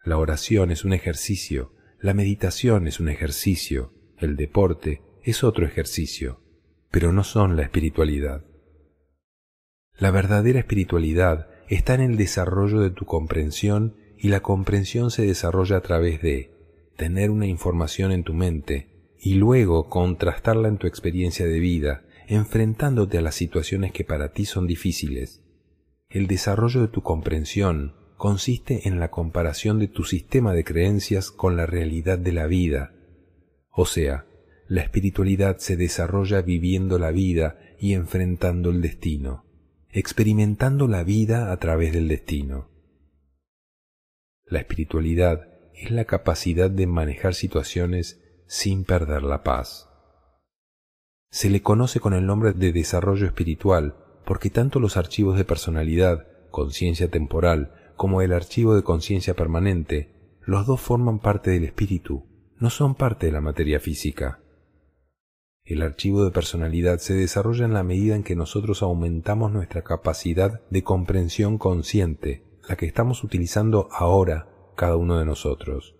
La 0.04 0.18
oración 0.18 0.70
es 0.70 0.84
un 0.84 0.92
ejercicio, 0.92 1.72
la 2.00 2.14
meditación 2.14 2.86
es 2.86 3.00
un 3.00 3.08
ejercicio, 3.08 3.92
el 4.18 4.36
deporte 4.36 5.02
es 5.22 5.44
otro 5.44 5.66
ejercicio, 5.66 6.40
pero 6.90 7.12
no 7.12 7.24
son 7.24 7.56
la 7.56 7.62
espiritualidad. 7.62 8.44
La 9.98 10.10
verdadera 10.10 10.60
espiritualidad 10.60 11.48
está 11.68 11.94
en 11.94 12.00
el 12.00 12.16
desarrollo 12.16 12.80
de 12.80 12.90
tu 12.90 13.04
comprensión 13.04 13.96
y 14.16 14.28
la 14.28 14.40
comprensión 14.40 15.10
se 15.10 15.26
desarrolla 15.26 15.76
a 15.76 15.80
través 15.80 16.22
de 16.22 16.52
tener 16.96 17.30
una 17.30 17.46
información 17.46 18.12
en 18.12 18.24
tu 18.24 18.34
mente 18.34 19.14
y 19.20 19.34
luego 19.34 19.88
contrastarla 19.88 20.68
en 20.68 20.78
tu 20.78 20.86
experiencia 20.86 21.46
de 21.46 21.58
vida, 21.58 22.04
enfrentándote 22.28 23.18
a 23.18 23.22
las 23.22 23.34
situaciones 23.34 23.92
que 23.92 24.04
para 24.04 24.32
ti 24.32 24.44
son 24.44 24.66
difíciles. 24.66 25.42
El 26.10 26.26
desarrollo 26.26 26.82
de 26.82 26.88
tu 26.88 27.02
comprensión 27.02 27.94
consiste 28.16 28.86
en 28.86 29.00
la 29.00 29.10
comparación 29.10 29.78
de 29.78 29.88
tu 29.88 30.04
sistema 30.04 30.52
de 30.52 30.62
creencias 30.62 31.30
con 31.30 31.56
la 31.56 31.64
realidad 31.64 32.18
de 32.18 32.32
la 32.32 32.46
vida. 32.46 32.92
O 33.70 33.86
sea, 33.86 34.26
la 34.68 34.82
espiritualidad 34.82 35.56
se 35.58 35.76
desarrolla 35.76 36.42
viviendo 36.42 36.98
la 36.98 37.10
vida 37.10 37.58
y 37.80 37.94
enfrentando 37.94 38.70
el 38.70 38.82
destino, 38.82 39.46
experimentando 39.90 40.86
la 40.86 41.04
vida 41.04 41.50
a 41.50 41.56
través 41.56 41.94
del 41.94 42.08
destino. 42.08 42.68
La 44.44 44.58
espiritualidad 44.58 45.48
es 45.74 45.90
la 45.90 46.04
capacidad 46.04 46.70
de 46.70 46.86
manejar 46.86 47.34
situaciones 47.34 48.20
sin 48.46 48.84
perder 48.84 49.22
la 49.22 49.42
paz. 49.42 49.87
Se 51.30 51.50
le 51.50 51.62
conoce 51.62 52.00
con 52.00 52.14
el 52.14 52.26
nombre 52.26 52.52
de 52.52 52.72
desarrollo 52.72 53.26
espiritual 53.26 53.96
porque 54.28 54.50
tanto 54.50 54.78
los 54.78 54.98
archivos 54.98 55.38
de 55.38 55.46
personalidad, 55.46 56.26
conciencia 56.50 57.10
temporal, 57.10 57.72
como 57.96 58.20
el 58.20 58.34
archivo 58.34 58.74
de 58.74 58.82
conciencia 58.82 59.34
permanente, 59.34 60.36
los 60.42 60.66
dos 60.66 60.82
forman 60.82 61.18
parte 61.18 61.50
del 61.50 61.64
espíritu, 61.64 62.26
no 62.58 62.68
son 62.68 62.94
parte 62.94 63.24
de 63.24 63.32
la 63.32 63.40
materia 63.40 63.80
física. 63.80 64.40
El 65.64 65.82
archivo 65.82 66.24
de 66.24 66.30
personalidad 66.30 66.98
se 66.98 67.14
desarrolla 67.14 67.64
en 67.64 67.72
la 67.72 67.82
medida 67.82 68.16
en 68.16 68.22
que 68.22 68.36
nosotros 68.36 68.82
aumentamos 68.82 69.50
nuestra 69.50 69.82
capacidad 69.82 70.60
de 70.70 70.82
comprensión 70.82 71.58
consciente, 71.58 72.44
la 72.68 72.76
que 72.76 72.84
estamos 72.86 73.24
utilizando 73.24 73.88
ahora 73.92 74.48
cada 74.76 74.96
uno 74.96 75.18
de 75.18 75.24
nosotros. 75.24 75.96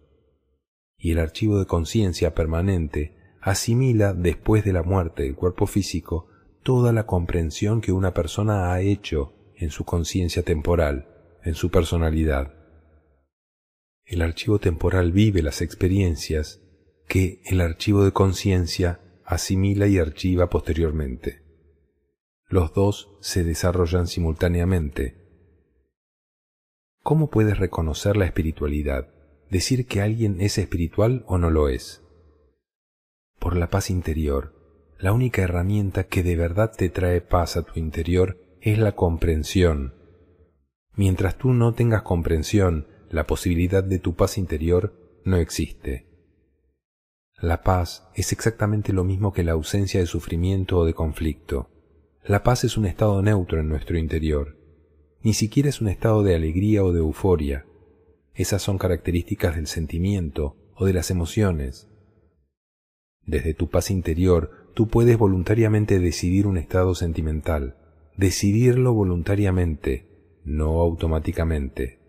Y 0.98 1.12
el 1.12 1.18
archivo 1.18 1.58
de 1.58 1.66
conciencia 1.66 2.34
permanente 2.34 3.17
asimila 3.40 4.14
después 4.14 4.64
de 4.64 4.72
la 4.72 4.82
muerte 4.82 5.24
del 5.24 5.34
cuerpo 5.34 5.66
físico 5.66 6.28
toda 6.62 6.92
la 6.92 7.06
comprensión 7.06 7.80
que 7.80 7.92
una 7.92 8.12
persona 8.12 8.72
ha 8.72 8.80
hecho 8.80 9.32
en 9.56 9.70
su 9.70 9.84
conciencia 9.84 10.42
temporal, 10.42 11.08
en 11.42 11.54
su 11.54 11.70
personalidad. 11.70 12.54
El 14.04 14.22
archivo 14.22 14.58
temporal 14.58 15.12
vive 15.12 15.42
las 15.42 15.60
experiencias 15.60 16.60
que 17.06 17.42
el 17.46 17.60
archivo 17.60 18.04
de 18.04 18.12
conciencia 18.12 19.00
asimila 19.24 19.86
y 19.86 19.98
archiva 19.98 20.48
posteriormente. 20.48 21.42
Los 22.46 22.72
dos 22.72 23.10
se 23.20 23.44
desarrollan 23.44 24.06
simultáneamente. 24.06 25.16
¿Cómo 27.02 27.28
puedes 27.28 27.58
reconocer 27.58 28.16
la 28.16 28.24
espiritualidad? 28.24 29.08
Decir 29.50 29.86
que 29.86 30.00
alguien 30.00 30.40
es 30.40 30.56
espiritual 30.58 31.24
o 31.26 31.38
no 31.38 31.50
lo 31.50 31.68
es. 31.68 32.02
Por 33.48 33.56
la 33.56 33.70
paz 33.70 33.88
interior, 33.88 34.52
la 34.98 35.14
única 35.14 35.40
herramienta 35.40 36.04
que 36.04 36.22
de 36.22 36.36
verdad 36.36 36.70
te 36.76 36.90
trae 36.90 37.22
paz 37.22 37.56
a 37.56 37.62
tu 37.62 37.80
interior 37.80 38.36
es 38.60 38.78
la 38.78 38.92
comprensión. 38.92 39.94
Mientras 40.96 41.38
tú 41.38 41.54
no 41.54 41.72
tengas 41.72 42.02
comprensión, 42.02 42.88
la 43.08 43.26
posibilidad 43.26 43.82
de 43.82 44.00
tu 44.00 44.16
paz 44.16 44.36
interior 44.36 44.92
no 45.24 45.38
existe. 45.38 46.10
La 47.40 47.62
paz 47.62 48.06
es 48.14 48.32
exactamente 48.32 48.92
lo 48.92 49.02
mismo 49.02 49.32
que 49.32 49.44
la 49.44 49.52
ausencia 49.52 49.98
de 49.98 50.04
sufrimiento 50.04 50.80
o 50.80 50.84
de 50.84 50.92
conflicto. 50.92 51.70
La 52.26 52.42
paz 52.42 52.64
es 52.64 52.76
un 52.76 52.84
estado 52.84 53.22
neutro 53.22 53.60
en 53.60 53.70
nuestro 53.70 53.96
interior. 53.96 54.58
Ni 55.22 55.32
siquiera 55.32 55.70
es 55.70 55.80
un 55.80 55.88
estado 55.88 56.22
de 56.22 56.34
alegría 56.34 56.84
o 56.84 56.92
de 56.92 56.98
euforia. 56.98 57.64
Esas 58.34 58.60
son 58.60 58.76
características 58.76 59.56
del 59.56 59.68
sentimiento 59.68 60.54
o 60.74 60.84
de 60.84 60.92
las 60.92 61.10
emociones. 61.10 61.88
Desde 63.28 63.54
tu 63.54 63.70
paz 63.70 63.92
interior, 63.92 64.50
tú 64.74 64.88
puedes 64.88 65.16
voluntariamente 65.16 66.00
decidir 66.00 66.48
un 66.48 66.58
estado 66.58 66.96
sentimental, 66.96 67.76
decidirlo 68.16 68.92
voluntariamente, 68.92 70.08
no 70.44 70.80
automáticamente. 70.80 72.00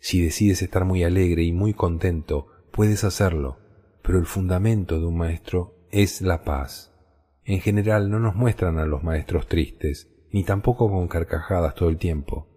Si 0.00 0.20
decides 0.20 0.62
estar 0.62 0.84
muy 0.84 1.04
alegre 1.04 1.44
y 1.44 1.52
muy 1.52 1.72
contento, 1.72 2.48
puedes 2.72 3.04
hacerlo 3.04 3.62
pero 4.02 4.18
el 4.18 4.26
fundamento 4.26 4.98
de 4.98 5.06
un 5.06 5.16
maestro 5.16 5.76
es 5.90 6.20
la 6.20 6.42
paz. 6.42 6.92
En 7.44 7.60
general 7.60 8.10
no 8.10 8.18
nos 8.18 8.34
muestran 8.34 8.78
a 8.78 8.84
los 8.84 9.02
maestros 9.02 9.46
tristes, 9.46 10.10
ni 10.32 10.44
tampoco 10.44 10.90
con 10.90 11.08
carcajadas 11.08 11.74
todo 11.74 11.88
el 11.88 11.98
tiempo, 11.98 12.48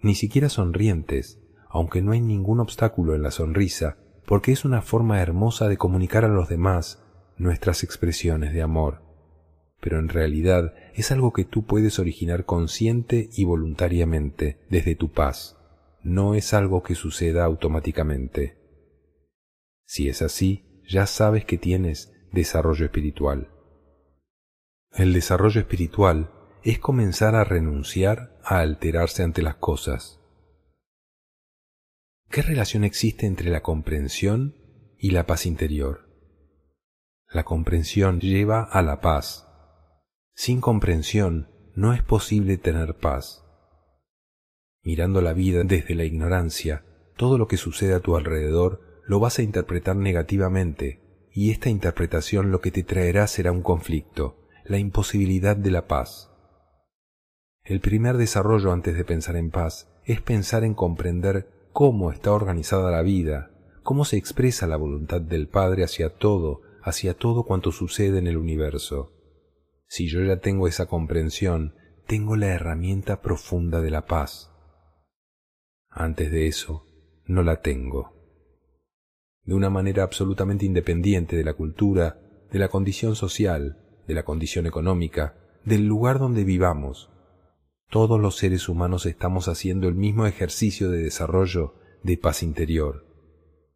ni 0.00 0.14
siquiera 0.14 0.48
sonrientes, 0.48 1.40
aunque 1.68 2.02
no 2.02 2.12
hay 2.12 2.20
ningún 2.20 2.60
obstáculo 2.60 3.14
en 3.14 3.22
la 3.22 3.30
sonrisa, 3.30 3.98
porque 4.26 4.52
es 4.52 4.64
una 4.64 4.82
forma 4.82 5.20
hermosa 5.20 5.68
de 5.68 5.76
comunicar 5.76 6.24
a 6.24 6.28
los 6.28 6.48
demás 6.48 7.02
nuestras 7.38 7.82
expresiones 7.82 8.52
de 8.52 8.62
amor. 8.62 9.02
Pero 9.80 9.98
en 9.98 10.08
realidad 10.08 10.74
es 10.94 11.10
algo 11.12 11.32
que 11.32 11.44
tú 11.44 11.64
puedes 11.64 11.98
originar 11.98 12.44
consciente 12.44 13.28
y 13.32 13.44
voluntariamente 13.44 14.58
desde 14.70 14.94
tu 14.94 15.12
paz. 15.12 15.56
No 16.02 16.34
es 16.34 16.54
algo 16.54 16.82
que 16.82 16.94
suceda 16.94 17.44
automáticamente. 17.44 18.56
Si 19.84 20.08
es 20.08 20.22
así, 20.22 20.82
ya 20.88 21.06
sabes 21.06 21.44
que 21.44 21.58
tienes 21.58 22.12
desarrollo 22.32 22.84
espiritual. 22.84 23.50
El 24.92 25.12
desarrollo 25.12 25.60
espiritual 25.60 26.30
es 26.62 26.78
comenzar 26.78 27.34
a 27.34 27.44
renunciar 27.44 28.40
a 28.42 28.60
alterarse 28.60 29.22
ante 29.22 29.42
las 29.42 29.56
cosas. 29.56 30.20
¿Qué 32.30 32.42
relación 32.42 32.82
existe 32.82 33.26
entre 33.26 33.50
la 33.50 33.62
comprensión 33.62 34.56
y 34.98 35.10
la 35.10 35.26
paz 35.26 35.46
interior? 35.46 36.05
La 37.36 37.44
comprensión 37.44 38.18
lleva 38.18 38.62
a 38.62 38.80
la 38.80 39.02
paz. 39.02 39.46
Sin 40.34 40.62
comprensión 40.62 41.50
no 41.74 41.92
es 41.92 42.02
posible 42.02 42.56
tener 42.56 42.94
paz. 42.94 43.44
Mirando 44.82 45.20
la 45.20 45.34
vida 45.34 45.62
desde 45.62 45.94
la 45.94 46.04
ignorancia, 46.04 46.86
todo 47.14 47.36
lo 47.36 47.46
que 47.46 47.58
sucede 47.58 47.92
a 47.92 48.00
tu 48.00 48.16
alrededor 48.16 49.02
lo 49.06 49.20
vas 49.20 49.38
a 49.38 49.42
interpretar 49.42 49.96
negativamente, 49.96 51.28
y 51.30 51.50
esta 51.50 51.68
interpretación 51.68 52.50
lo 52.50 52.62
que 52.62 52.70
te 52.70 52.84
traerá 52.84 53.26
será 53.26 53.52
un 53.52 53.60
conflicto, 53.60 54.48
la 54.64 54.78
imposibilidad 54.78 55.58
de 55.58 55.72
la 55.72 55.86
paz. 55.86 56.30
El 57.64 57.80
primer 57.80 58.16
desarrollo 58.16 58.72
antes 58.72 58.96
de 58.96 59.04
pensar 59.04 59.36
en 59.36 59.50
paz 59.50 59.92
es 60.06 60.22
pensar 60.22 60.64
en 60.64 60.72
comprender 60.72 61.68
cómo 61.74 62.12
está 62.12 62.32
organizada 62.32 62.90
la 62.90 63.02
vida, 63.02 63.50
cómo 63.82 64.06
se 64.06 64.16
expresa 64.16 64.66
la 64.66 64.78
voluntad 64.78 65.20
del 65.20 65.48
Padre 65.48 65.84
hacia 65.84 66.08
todo, 66.08 66.62
hacia 66.86 67.14
todo 67.14 67.44
cuanto 67.44 67.72
sucede 67.72 68.18
en 68.18 68.26
el 68.26 68.36
universo. 68.36 69.12
Si 69.86 70.08
yo 70.08 70.22
ya 70.22 70.38
tengo 70.38 70.68
esa 70.68 70.86
comprensión, 70.86 71.74
tengo 72.06 72.36
la 72.36 72.46
herramienta 72.46 73.20
profunda 73.20 73.80
de 73.80 73.90
la 73.90 74.06
paz. 74.06 74.52
Antes 75.90 76.30
de 76.30 76.46
eso, 76.46 76.86
no 77.26 77.42
la 77.42 77.60
tengo 77.60 78.16
de 79.46 79.54
una 79.54 79.70
manera 79.70 80.02
absolutamente 80.02 80.66
independiente 80.66 81.36
de 81.36 81.44
la 81.44 81.54
cultura, 81.54 82.18
de 82.50 82.58
la 82.58 82.68
condición 82.68 83.14
social, 83.14 83.78
de 84.06 84.14
la 84.14 84.24
condición 84.24 84.66
económica, 84.66 85.36
del 85.64 85.86
lugar 85.86 86.18
donde 86.18 86.44
vivamos. 86.44 87.10
Todos 87.88 88.20
los 88.20 88.36
seres 88.36 88.68
humanos 88.68 89.06
estamos 89.06 89.46
haciendo 89.46 89.88
el 89.88 89.94
mismo 89.94 90.26
ejercicio 90.26 90.90
de 90.90 90.98
desarrollo 90.98 91.74
de 92.02 92.18
paz 92.18 92.42
interior. 92.42 93.06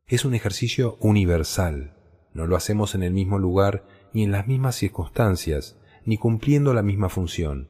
Es 0.06 0.24
un 0.24 0.34
ejercicio 0.34 0.96
universal. 1.00 1.96
No 2.32 2.46
lo 2.46 2.56
hacemos 2.56 2.94
en 2.94 3.02
el 3.02 3.12
mismo 3.12 3.38
lugar 3.38 3.84
ni 4.12 4.22
en 4.22 4.32
las 4.32 4.46
mismas 4.46 4.76
circunstancias, 4.76 5.78
ni 6.04 6.16
cumpliendo 6.16 6.74
la 6.74 6.82
misma 6.82 7.08
función. 7.08 7.68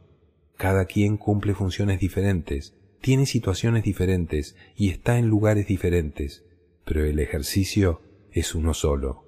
Cada 0.57 0.85
quien 0.85 1.17
cumple 1.17 1.55
funciones 1.55 2.01
diferentes, 2.01 2.75
tiene 3.01 3.27
situaciones 3.27 3.83
diferentes 3.83 4.57
y 4.77 4.91
está 4.91 5.19
en 5.19 5.29
lugares 5.29 5.67
diferentes 5.67 6.45
pero 6.91 7.05
el 7.05 7.21
ejercicio 7.21 8.03
es 8.33 8.57
uno 8.57 8.75
solo. 8.75 9.25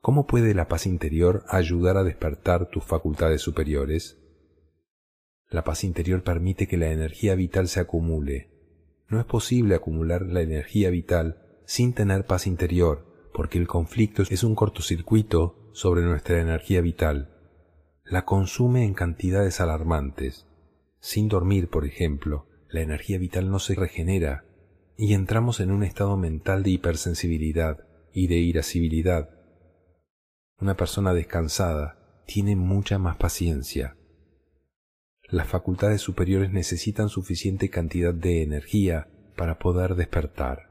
¿Cómo 0.00 0.26
puede 0.26 0.54
la 0.54 0.66
paz 0.66 0.86
interior 0.86 1.44
ayudar 1.48 1.96
a 1.96 2.02
despertar 2.02 2.68
tus 2.68 2.82
facultades 2.82 3.42
superiores? 3.42 4.18
La 5.48 5.62
paz 5.62 5.84
interior 5.84 6.24
permite 6.24 6.66
que 6.66 6.78
la 6.78 6.90
energía 6.90 7.36
vital 7.36 7.68
se 7.68 7.78
acumule. 7.78 8.50
No 9.08 9.20
es 9.20 9.24
posible 9.24 9.76
acumular 9.76 10.22
la 10.22 10.42
energía 10.42 10.90
vital 10.90 11.62
sin 11.64 11.92
tener 11.92 12.26
paz 12.26 12.48
interior, 12.48 13.06
porque 13.36 13.58
el 13.58 13.66
conflicto 13.66 14.22
es 14.22 14.42
un 14.44 14.54
cortocircuito 14.54 15.68
sobre 15.72 16.00
nuestra 16.00 16.40
energía 16.40 16.80
vital. 16.80 17.36
La 18.02 18.24
consume 18.24 18.82
en 18.82 18.94
cantidades 18.94 19.60
alarmantes. 19.60 20.46
Sin 21.00 21.28
dormir, 21.28 21.68
por 21.68 21.84
ejemplo, 21.84 22.48
la 22.70 22.80
energía 22.80 23.18
vital 23.18 23.50
no 23.50 23.58
se 23.58 23.74
regenera, 23.74 24.46
y 24.96 25.12
entramos 25.12 25.60
en 25.60 25.70
un 25.70 25.82
estado 25.82 26.16
mental 26.16 26.62
de 26.62 26.70
hipersensibilidad 26.70 27.86
y 28.10 28.28
de 28.28 28.36
irascibilidad. 28.36 29.28
Una 30.58 30.74
persona 30.78 31.12
descansada 31.12 32.22
tiene 32.24 32.56
mucha 32.56 32.98
más 32.98 33.18
paciencia. 33.18 33.98
Las 35.28 35.46
facultades 35.46 36.00
superiores 36.00 36.50
necesitan 36.52 37.10
suficiente 37.10 37.68
cantidad 37.68 38.14
de 38.14 38.42
energía 38.42 39.08
para 39.36 39.58
poder 39.58 39.94
despertar. 39.94 40.65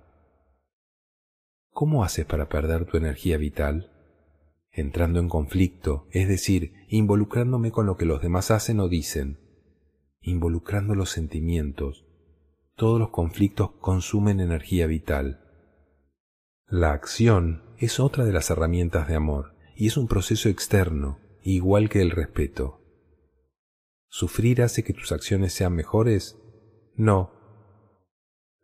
¿Cómo 1.76 2.06
haces 2.06 2.26
para 2.26 2.48
perder 2.48 2.86
tu 2.86 2.96
energía 2.96 3.36
vital? 3.36 3.92
entrando 4.72 5.20
en 5.20 5.28
conflicto, 5.28 6.08
es 6.12 6.30
decir, 6.30 6.74
involucrándome 6.88 7.72
con 7.72 7.86
lo 7.86 7.98
que 7.98 8.06
los 8.06 8.22
demás 8.22 8.50
hacen 8.50 8.80
o 8.80 8.88
dicen, 8.88 9.40
involucrando 10.22 10.96
los 10.96 11.10
sentimientos. 11.10 12.06
Todos 12.78 12.98
los 12.98 13.10
conflictos 13.10 13.72
consumen 13.82 14.40
energía 14.40 14.88
vital. 14.88 15.42
La 16.68 16.94
acción 16.94 17.64
es 17.78 18.00
otra 18.00 18.24
de 18.24 18.32
las 18.32 18.50
herramientas 18.50 19.10
de 19.10 19.16
amor 19.16 19.56
y 19.76 19.88
es 19.88 19.98
un 19.98 20.08
proceso 20.08 20.48
externo, 20.48 21.20
igual 21.44 21.90
que 21.90 22.02
el 22.02 22.12
respeto. 22.12 22.80
¿Sufrir 24.08 24.62
hace 24.62 24.86
que 24.86 24.94
tus 24.94 25.12
acciones 25.12 25.52
sean 25.52 25.74
mejores? 25.74 26.38
No. 26.96 27.35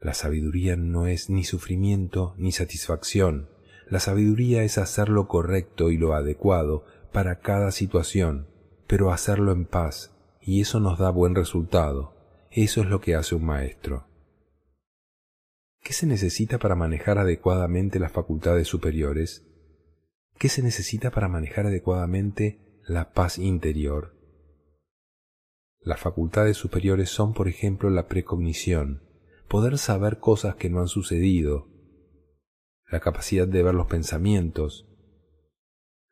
La 0.01 0.15
sabiduría 0.15 0.75
no 0.75 1.05
es 1.05 1.29
ni 1.29 1.43
sufrimiento 1.43 2.33
ni 2.37 2.51
satisfacción. 2.51 3.49
La 3.87 3.99
sabiduría 3.99 4.63
es 4.63 4.79
hacer 4.79 5.09
lo 5.09 5.27
correcto 5.27 5.91
y 5.91 5.97
lo 5.97 6.15
adecuado 6.15 6.85
para 7.13 7.39
cada 7.39 7.71
situación, 7.71 8.47
pero 8.87 9.11
hacerlo 9.11 9.51
en 9.51 9.65
paz, 9.65 10.11
y 10.41 10.59
eso 10.59 10.79
nos 10.79 10.97
da 10.97 11.11
buen 11.11 11.35
resultado. 11.35 12.15
Eso 12.49 12.81
es 12.81 12.87
lo 12.87 12.99
que 12.99 13.13
hace 13.13 13.35
un 13.35 13.45
maestro. 13.45 14.07
¿Qué 15.83 15.93
se 15.93 16.07
necesita 16.07 16.57
para 16.57 16.75
manejar 16.75 17.19
adecuadamente 17.19 17.99
las 17.99 18.11
facultades 18.11 18.67
superiores? 18.67 19.45
¿Qué 20.39 20.49
se 20.49 20.63
necesita 20.63 21.11
para 21.11 21.27
manejar 21.27 21.67
adecuadamente 21.67 22.81
la 22.87 23.13
paz 23.13 23.37
interior? 23.37 24.15
Las 25.79 25.99
facultades 25.99 26.57
superiores 26.57 27.09
son, 27.09 27.33
por 27.33 27.47
ejemplo, 27.47 27.91
la 27.91 28.07
precognición, 28.07 29.10
poder 29.51 29.77
saber 29.77 30.19
cosas 30.19 30.55
que 30.55 30.69
no 30.69 30.79
han 30.79 30.87
sucedido, 30.87 31.67
la 32.89 33.01
capacidad 33.01 33.45
de 33.45 33.61
ver 33.61 33.75
los 33.75 33.87
pensamientos, 33.87 34.87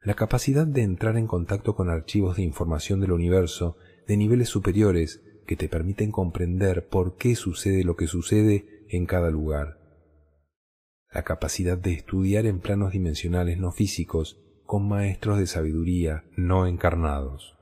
la 0.02 0.16
capacidad 0.16 0.68
de 0.68 0.82
entrar 0.82 1.16
en 1.16 1.26
contacto 1.26 1.74
con 1.74 1.90
archivos 1.90 2.36
de 2.36 2.44
información 2.44 3.00
del 3.00 3.14
universo 3.14 3.78
de 4.08 4.18
niveles 4.18 4.50
superiores 4.50 5.24
que 5.48 5.56
te 5.56 5.70
permiten 5.70 6.12
comprender 6.12 6.90
por 6.90 7.16
qué 7.16 7.36
sucede 7.36 7.86
lo 7.86 7.96
que 7.96 8.08
sucede 8.08 8.86
en 8.90 9.06
cada 9.06 9.30
lugar, 9.30 9.80
la 11.10 11.24
capacidad 11.24 11.78
de 11.78 11.94
estudiar 11.94 12.46
en 12.46 12.60
planos 12.60 12.92
dimensionales 12.92 13.58
no 13.58 13.72
físicos 13.72 14.44
con 14.66 14.86
maestros 14.86 15.40
de 15.40 15.48
sabiduría 15.48 16.26
no 16.36 16.68
encarnados. 16.68 17.58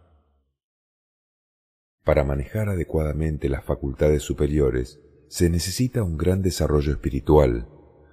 Para 2.04 2.24
manejar 2.24 2.68
adecuadamente 2.68 3.48
las 3.48 3.64
facultades 3.64 4.24
superiores 4.24 5.04
se 5.28 5.50
necesita 5.50 6.04
un 6.04 6.18
gran 6.18 6.42
desarrollo 6.42 6.92
espiritual 6.92 7.68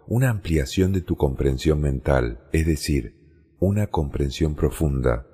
una 0.06 0.30
ampliación 0.30 0.92
de 0.92 1.00
tu 1.00 1.16
comprensión 1.16 1.80
mental, 1.80 2.46
es 2.52 2.66
decir, 2.66 3.54
una 3.58 3.86
comprensión 3.86 4.54
profunda. 4.54 5.26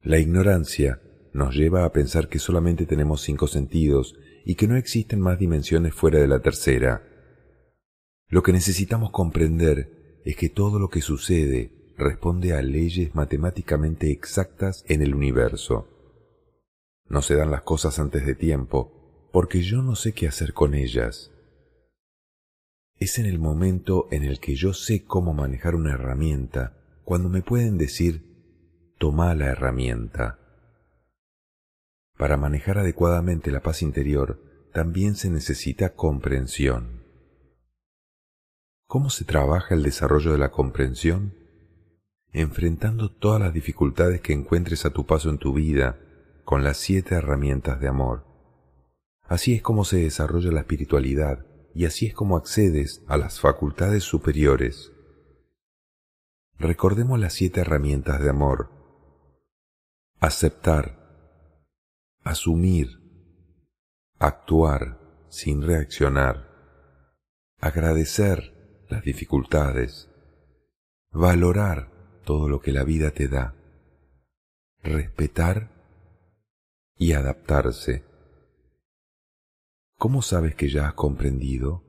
La 0.00 0.18
ignorancia 0.18 1.00
nos 1.32 1.54
lleva 1.54 1.84
a 1.84 1.92
pensar 1.92 2.28
que 2.28 2.38
solamente 2.38 2.86
tenemos 2.86 3.22
cinco 3.22 3.46
sentidos 3.46 4.16
y 4.44 4.54
que 4.54 4.66
no 4.66 4.76
existen 4.76 5.20
más 5.20 5.38
dimensiones 5.38 5.94
fuera 5.94 6.18
de 6.18 6.28
la 6.28 6.40
tercera. 6.40 7.02
Lo 8.28 8.42
que 8.42 8.52
necesitamos 8.52 9.10
comprender 9.10 10.20
es 10.24 10.36
que 10.36 10.48
todo 10.48 10.78
lo 10.78 10.88
que 10.88 11.02
sucede 11.02 11.92
responde 11.98 12.54
a 12.54 12.62
leyes 12.62 13.14
matemáticamente 13.14 14.10
exactas 14.10 14.84
en 14.88 15.02
el 15.02 15.14
universo. 15.14 15.88
No 17.06 17.20
se 17.20 17.36
dan 17.36 17.50
las 17.50 17.62
cosas 17.62 17.98
antes 17.98 18.24
de 18.24 18.34
tiempo, 18.34 19.01
porque 19.32 19.62
yo 19.62 19.82
no 19.82 19.96
sé 19.96 20.12
qué 20.12 20.28
hacer 20.28 20.52
con 20.52 20.74
ellas 20.74 21.32
es 23.02 23.18
en 23.18 23.26
el 23.26 23.38
momento 23.40 24.06
en 24.12 24.22
el 24.22 24.38
que 24.38 24.54
yo 24.54 24.72
sé 24.74 25.04
cómo 25.04 25.34
manejar 25.34 25.74
una 25.74 25.92
herramienta, 25.92 26.76
cuando 27.04 27.28
me 27.28 27.42
pueden 27.42 27.76
decir, 27.76 28.94
toma 28.98 29.34
la 29.34 29.46
herramienta. 29.46 30.38
Para 32.16 32.36
manejar 32.36 32.78
adecuadamente 32.78 33.50
la 33.50 33.60
paz 33.60 33.82
interior, 33.82 34.40
también 34.72 35.16
se 35.16 35.30
necesita 35.30 35.94
comprensión. 35.94 37.02
¿Cómo 38.86 39.10
se 39.10 39.24
trabaja 39.24 39.74
el 39.74 39.82
desarrollo 39.82 40.30
de 40.30 40.38
la 40.38 40.52
comprensión? 40.52 41.34
Enfrentando 42.32 43.10
todas 43.10 43.40
las 43.40 43.52
dificultades 43.52 44.20
que 44.20 44.32
encuentres 44.32 44.86
a 44.86 44.90
tu 44.90 45.06
paso 45.06 45.28
en 45.28 45.38
tu 45.38 45.52
vida 45.52 45.98
con 46.44 46.62
las 46.62 46.76
siete 46.76 47.16
herramientas 47.16 47.80
de 47.80 47.88
amor. 47.88 48.31
Así 49.24 49.54
es 49.54 49.62
como 49.62 49.84
se 49.84 49.98
desarrolla 49.98 50.50
la 50.50 50.60
espiritualidad 50.60 51.46
y 51.74 51.86
así 51.86 52.06
es 52.06 52.14
como 52.14 52.36
accedes 52.36 53.02
a 53.06 53.16
las 53.16 53.40
facultades 53.40 54.04
superiores. 54.04 54.92
Recordemos 56.58 57.18
las 57.18 57.32
siete 57.32 57.60
herramientas 57.60 58.22
de 58.22 58.30
amor. 58.30 58.70
Aceptar, 60.20 61.02
asumir, 62.22 62.88
actuar 64.18 65.26
sin 65.28 65.62
reaccionar, 65.62 66.48
agradecer 67.58 68.84
las 68.88 69.02
dificultades, 69.02 70.08
valorar 71.10 71.90
todo 72.24 72.48
lo 72.48 72.60
que 72.60 72.70
la 72.70 72.84
vida 72.84 73.10
te 73.10 73.26
da, 73.26 73.54
respetar 74.82 75.70
y 76.96 77.14
adaptarse. 77.14 78.11
¿Cómo 80.02 80.20
sabes 80.20 80.56
que 80.56 80.68
ya 80.68 80.88
has 80.88 80.94
comprendido? 80.94 81.84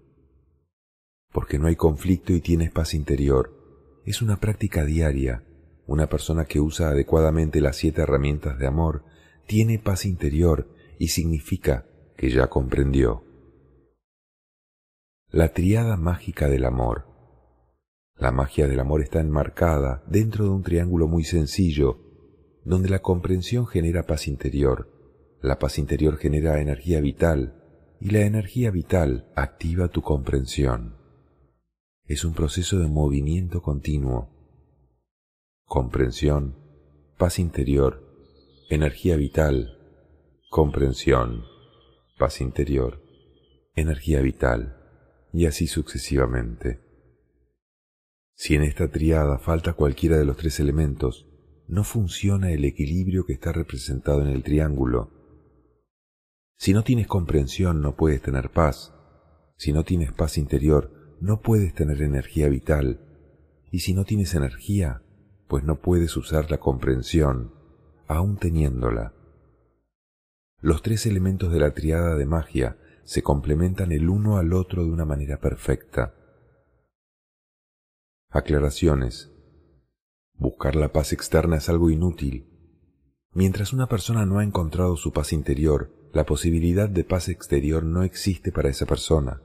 Porque 1.31 1.57
no 1.57 1.65
hay 1.65 1.75
conflicto 1.75 2.31
y 2.31 2.41
tienes 2.41 2.69
paz 2.69 2.93
interior. 2.93 4.03
Es 4.05 4.21
una 4.21 4.39
práctica 4.39 4.85
diaria. 4.85 5.43
Una 5.87 6.07
persona 6.09 6.45
que 6.45 6.59
usa 6.59 6.89
adecuadamente 6.89 7.59
las 7.59 7.75
siete 7.75 8.03
herramientas 8.03 8.59
de 8.59 8.67
amor 8.67 9.03
tiene 9.47 9.79
paz 9.79 10.05
interior 10.05 10.69
y 10.99 11.07
significa 11.07 11.87
que 12.15 12.29
ya 12.29 12.51
comprendió. 12.51 13.23
La 15.31 15.51
triada 15.51 15.97
mágica 15.97 16.49
del 16.49 16.65
amor. 16.65 17.07
La 18.15 18.31
magia 18.31 18.67
del 18.67 18.79
amor 18.79 19.01
está 19.01 19.21
enmarcada 19.21 20.03
dentro 20.05 20.43
de 20.45 20.51
un 20.51 20.61
triángulo 20.61 21.07
muy 21.07 21.23
sencillo, 21.23 21.97
donde 22.63 22.89
la 22.89 22.99
comprensión 22.99 23.65
genera 23.65 24.03
paz 24.03 24.27
interior, 24.27 24.91
la 25.41 25.57
paz 25.57 25.79
interior 25.79 26.17
genera 26.17 26.61
energía 26.61 27.01
vital, 27.01 27.62
y 28.03 28.09
la 28.09 28.25
energía 28.25 28.69
vital 28.69 29.31
activa 29.33 29.87
tu 29.87 30.01
comprensión. 30.01 30.97
Es 32.03 32.25
un 32.25 32.33
proceso 32.33 32.77
de 32.79 32.87
movimiento 32.87 33.61
continuo. 33.61 34.29
Comprensión, 35.63 36.57
paz 37.17 37.39
interior, 37.39 38.03
energía 38.69 39.15
vital, 39.15 39.79
comprensión, 40.49 41.45
paz 42.19 42.41
interior, 42.41 43.01
energía 43.73 44.19
vital, 44.19 44.75
y 45.31 45.45
así 45.45 45.67
sucesivamente. 45.67 46.81
Si 48.35 48.53
en 48.55 48.63
esta 48.63 48.89
triada 48.89 49.39
falta 49.39 49.71
cualquiera 49.71 50.17
de 50.17 50.25
los 50.25 50.35
tres 50.35 50.59
elementos, 50.59 51.25
no 51.69 51.85
funciona 51.85 52.51
el 52.51 52.65
equilibrio 52.65 53.25
que 53.25 53.31
está 53.31 53.53
representado 53.53 54.23
en 54.23 54.27
el 54.27 54.43
triángulo 54.43 55.22
si 56.63 56.71
no 56.73 56.85
tienes 56.85 57.07
comprensión, 57.07 57.81
no 57.81 57.97
puedes 57.97 58.21
tener 58.21 58.49
paz. 58.49 58.93
Si 59.57 59.73
no 59.73 59.83
tienes 59.83 60.13
paz 60.13 60.37
interior, 60.37 61.17
no 61.19 61.41
puedes 61.41 61.73
tener 61.73 62.01
energía 62.01 62.47
vital. 62.47 63.01
Y 63.69 63.79
si 63.79 63.93
no 63.93 64.05
tienes 64.05 64.33
energía, 64.33 65.01
pues 65.49 65.65
no 65.65 65.81
puedes 65.81 66.15
usar 66.15 66.49
la 66.49 66.59
comprensión, 66.59 67.53
aún 68.07 68.37
teniéndola. 68.37 69.13
Los 70.61 70.81
tres 70.81 71.05
elementos 71.05 71.51
de 71.51 71.59
la 71.59 71.73
triada 71.73 72.15
de 72.15 72.25
magia 72.25 72.77
se 73.03 73.23
complementan 73.23 73.91
el 73.91 74.07
uno 74.07 74.37
al 74.37 74.53
otro 74.53 74.85
de 74.85 74.91
una 74.91 75.03
manera 75.03 75.41
perfecta. 75.41 76.15
Aclaraciones. 78.29 79.33
Buscar 80.35 80.77
la 80.77 80.93
paz 80.93 81.11
externa 81.11 81.57
es 81.57 81.67
algo 81.67 81.89
inútil. 81.89 82.52
Mientras 83.35 83.73
una 83.73 83.87
persona 83.87 84.27
no 84.27 84.37
ha 84.37 84.43
encontrado 84.43 84.95
su 84.95 85.11
paz 85.11 85.33
interior, 85.33 85.91
la 86.13 86.23
posibilidad 86.23 86.87
de 86.87 87.03
paz 87.03 87.29
exterior 87.29 87.83
no 87.83 88.03
existe 88.03 88.51
para 88.51 88.69
esa 88.69 88.85
persona, 88.85 89.41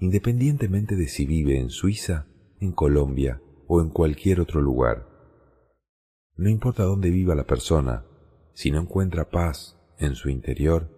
independientemente 0.00 0.96
de 0.96 1.08
si 1.08 1.26
vive 1.26 1.58
en 1.58 1.68
Suiza, 1.68 2.26
en 2.58 2.72
Colombia 2.72 3.42
o 3.66 3.82
en 3.82 3.90
cualquier 3.90 4.40
otro 4.40 4.62
lugar. 4.62 5.06
No 6.36 6.48
importa 6.48 6.84
dónde 6.84 7.10
viva 7.10 7.34
la 7.34 7.44
persona, 7.44 8.06
si 8.54 8.70
no 8.70 8.80
encuentra 8.80 9.28
paz 9.28 9.78
en 9.98 10.14
su 10.14 10.30
interior, 10.30 10.88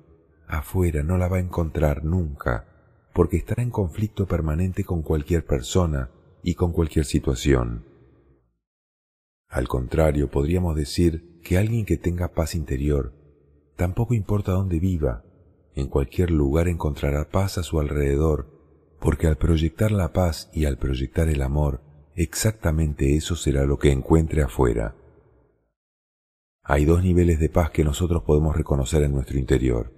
afuera 0.46 1.02
no 1.02 1.18
la 1.18 1.26
va 1.26 1.38
a 1.38 1.40
encontrar 1.40 2.04
nunca, 2.04 2.68
porque 3.12 3.38
estará 3.38 3.64
en 3.64 3.70
conflicto 3.70 4.26
permanente 4.26 4.84
con 4.84 5.02
cualquier 5.02 5.44
persona 5.44 6.10
y 6.44 6.54
con 6.54 6.72
cualquier 6.72 7.06
situación. 7.06 7.84
Al 9.48 9.66
contrario, 9.66 10.30
podríamos 10.30 10.76
decir 10.76 11.29
que 11.42 11.58
alguien 11.58 11.84
que 11.84 11.96
tenga 11.96 12.28
paz 12.28 12.54
interior 12.54 13.20
Tampoco 13.80 14.12
importa 14.12 14.52
dónde 14.52 14.78
viva, 14.78 15.24
en 15.74 15.88
cualquier 15.88 16.30
lugar 16.30 16.68
encontrará 16.68 17.30
paz 17.30 17.56
a 17.56 17.62
su 17.62 17.80
alrededor, 17.80 18.46
porque 19.00 19.26
al 19.26 19.38
proyectar 19.38 19.90
la 19.90 20.12
paz 20.12 20.50
y 20.52 20.66
al 20.66 20.76
proyectar 20.76 21.30
el 21.30 21.40
amor, 21.40 21.80
exactamente 22.14 23.16
eso 23.16 23.36
será 23.36 23.64
lo 23.64 23.78
que 23.78 23.90
encuentre 23.90 24.42
afuera. 24.42 24.96
Hay 26.62 26.84
dos 26.84 27.02
niveles 27.02 27.40
de 27.40 27.48
paz 27.48 27.70
que 27.70 27.82
nosotros 27.82 28.22
podemos 28.24 28.54
reconocer 28.54 29.02
en 29.02 29.12
nuestro 29.12 29.38
interior. 29.38 29.94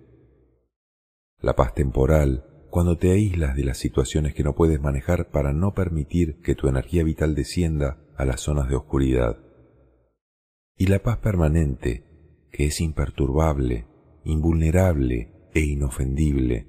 La 1.41 1.57
paz 1.57 1.75
temporal, 1.75 2.47
cuando 2.71 2.99
te 2.99 3.11
aíslas 3.11 3.57
de 3.57 3.65
las 3.65 3.79
situaciones 3.79 4.33
que 4.33 4.45
no 4.45 4.55
puedes 4.55 4.81
manejar 4.81 5.31
para 5.31 5.53
no 5.53 5.75
permitir 5.75 6.41
que 6.41 6.55
tu 6.55 6.69
energía 6.69 7.03
vital 7.03 7.35
descienda 7.35 7.99
a 8.17 8.25
las 8.25 8.43
zonas 8.43 8.69
de 8.69 8.77
oscuridad. 8.77 9.39
Y 10.77 10.87
la 10.87 11.03
paz 11.03 11.19
permanente, 11.19 12.05
que 12.51 12.67
es 12.67 12.81
imperturbable, 12.81 13.87
invulnerable 14.25 15.33
e 15.55 15.61
inofendible. 15.61 16.69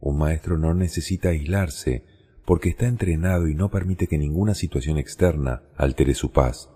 Un 0.00 0.18
maestro 0.18 0.58
no 0.58 0.74
necesita 0.74 1.30
aislarse 1.30 2.04
porque 2.44 2.70
está 2.70 2.86
entrenado 2.86 3.48
y 3.48 3.54
no 3.54 3.70
permite 3.70 4.06
que 4.06 4.18
ninguna 4.18 4.54
situación 4.54 4.98
externa 4.98 5.62
altere 5.76 6.14
su 6.14 6.32
paz. 6.32 6.70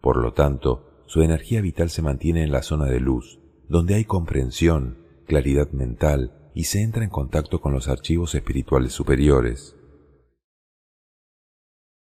Por 0.00 0.16
lo 0.16 0.32
tanto, 0.32 1.02
su 1.06 1.22
energía 1.22 1.60
vital 1.60 1.90
se 1.90 2.02
mantiene 2.02 2.42
en 2.42 2.52
la 2.52 2.62
zona 2.62 2.86
de 2.86 3.00
luz, 3.00 3.40
donde 3.68 3.94
hay 3.94 4.04
comprensión, 4.04 4.98
claridad 5.26 5.70
mental 5.72 6.50
y 6.54 6.64
se 6.64 6.82
entra 6.82 7.04
en 7.04 7.10
contacto 7.10 7.60
con 7.60 7.72
los 7.72 7.88
archivos 7.88 8.34
espirituales 8.34 8.92
superiores. 8.92 9.76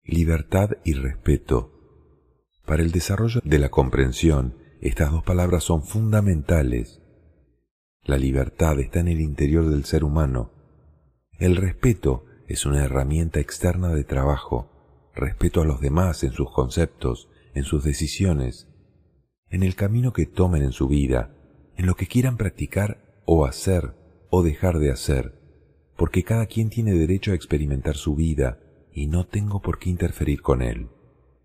Libertad 0.04 0.72
y 0.84 0.94
respeto. 0.94 1.81
Para 2.65 2.84
el 2.84 2.91
desarrollo 2.91 3.41
de 3.43 3.60
la 3.60 3.69
comprensión, 3.69 4.56
estas 4.82 5.12
dos 5.12 5.24
palabras 5.24 5.63
son 5.63 5.84
fundamentales. 5.84 7.02
La 8.04 8.17
libertad 8.17 8.80
está 8.80 9.00
en 9.00 9.08
el 9.08 9.21
interior 9.21 9.69
del 9.69 9.86
ser 9.86 10.04
humano. 10.04 10.52
El 11.38 11.56
respeto 11.56 12.26
es 12.47 12.65
una 12.65 12.84
herramienta 12.84 13.39
externa 13.39 13.89
de 13.89 14.04
trabajo, 14.04 15.12
respeto 15.15 15.62
a 15.62 15.65
los 15.65 15.82
demás 15.82 16.24
en 16.24 16.32
sus 16.32 16.52
conceptos, 16.52 17.30
en 17.54 17.63
sus 17.63 17.84
decisiones, 17.84 18.67
en 19.50 19.63
el 19.63 19.76
camino 19.76 20.13
que 20.13 20.26
tomen 20.26 20.63
en 20.63 20.71
su 20.71 20.88
vida, 20.88 21.36
en 21.76 21.86
lo 21.86 21.95
que 21.95 22.08
quieran 22.08 22.38
practicar 22.38 23.21
o 23.26 23.45
hacer 23.45 23.93
o 24.30 24.43
dejar 24.43 24.80
de 24.80 24.91
hacer, 24.91 25.39
porque 25.97 26.24
cada 26.24 26.45
quien 26.45 26.69
tiene 26.69 26.93
derecho 26.93 27.32
a 27.32 27.36
experimentar 27.36 27.95
su 27.95 28.15
vida 28.15 28.60
y 28.93 29.08
no 29.08 29.28
tengo 29.28 29.62
por 29.62 29.78
qué 29.80 29.89
interferir 29.89 30.41
con 30.41 30.62
él. 30.62 30.89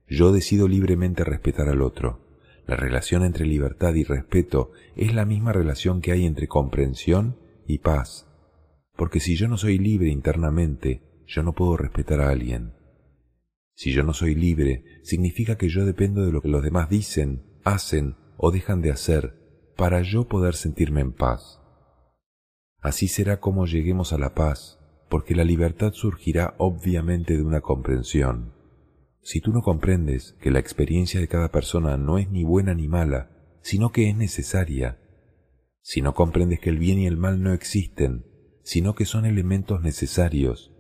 Yo 0.09 0.33
decido 0.33 0.69
libremente 0.69 1.25
respetar 1.25 1.69
al 1.69 1.83
otro. 1.83 2.21
La 2.67 2.77
relación 2.77 3.25
entre 3.25 3.47
libertad 3.47 3.95
y 3.95 4.05
respeto 4.05 4.73
es 4.97 5.15
la 5.15 5.25
misma 5.25 5.53
relación 5.53 6.01
que 6.01 6.13
hay 6.13 6.27
entre 6.27 6.49
comprensión 6.49 7.37
y 7.67 7.79
paz, 7.79 8.27
porque 8.97 9.21
si 9.21 9.37
yo 9.37 9.49
no 9.49 9.57
soy 9.57 9.79
libre 9.79 10.09
internamente, 10.09 11.03
yo 11.27 11.43
no 11.43 11.53
puedo 11.53 11.77
respetar 11.77 12.21
a 12.21 12.31
alguien. 12.31 12.73
Si 13.75 13.93
yo 13.93 14.03
no 14.03 14.15
soy 14.15 14.35
libre, 14.35 14.85
significa 15.03 15.57
que 15.57 15.69
yo 15.69 15.85
dependo 15.85 16.25
de 16.25 16.33
lo 16.33 16.41
que 16.41 16.49
los 16.49 16.63
demás 16.63 16.89
dicen, 16.89 17.43
hacen 17.65 18.17
o 18.37 18.51
dejan 18.51 18.81
de 18.81 18.91
hacer 18.91 19.35
para 19.77 20.03
yo 20.03 20.29
poder 20.29 20.55
sentirme 20.55 21.03
en 21.03 21.13
paz. 21.13 21.61
Así 22.81 23.09
será 23.09 23.41
como 23.41 23.67
lleguemos 23.67 24.13
a 24.13 24.19
la 24.19 24.35
paz, 24.35 24.79
porque 25.09 25.35
la 25.35 25.45
libertad 25.45 25.93
surgirá 25.93 26.55
obviamente 26.59 27.37
de 27.37 27.43
una 27.43 27.61
comprensión. 27.61 28.56
Si 29.27 29.41
tú 29.41 29.53
no 29.53 29.61
comprendes 29.61 30.37
que 30.41 30.53
la 30.53 30.61
experiencia 30.61 31.19
de 31.19 31.27
cada 31.27 31.51
persona 31.51 31.97
no 31.97 32.17
es 32.19 32.31
ni 32.31 32.45
buena 32.45 32.75
ni 32.75 32.87
mala, 32.87 33.59
sino 33.61 33.91
que 33.91 34.09
es 34.09 34.17
necesaria, 34.17 35.01
si 35.83 36.01
no 36.01 36.15
comprendes 36.15 36.61
que 36.61 36.71
el 36.71 36.79
bien 36.79 37.01
y 37.01 37.09
el 37.09 37.17
mal 37.17 37.43
no 37.43 37.53
existen, 37.53 38.25
sino 38.63 38.95
que 38.95 39.05
son 39.05 39.27
elementos 39.27 39.83
necesarios, 39.83 40.73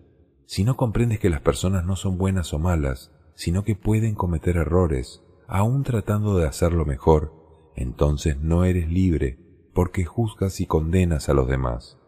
si 0.47 0.63
no 0.63 0.77
comprendes 0.77 1.19
que 1.19 1.29
las 1.29 1.41
personas 1.41 1.85
no 1.85 1.97
son 1.97 2.19
buenas 2.19 2.55
o 2.55 2.61
malas, 2.61 3.11
sino 3.35 3.65
que 3.65 3.75
pueden 3.75 4.15
cometer 4.15 4.59
errores, 4.59 5.25
aun 5.49 5.83
tratando 5.83 6.39
de 6.39 6.47
hacerlo 6.47 6.85
mejor, 6.85 7.33
entonces 7.75 8.39
no 8.39 8.65
eres 8.65 8.89
libre, 8.89 9.41
porque 9.75 10.05
juzgas 10.05 10.61
y 10.61 10.67
condenas 10.67 11.29
a 11.29 11.35
los 11.35 11.49
demás. 11.49 11.99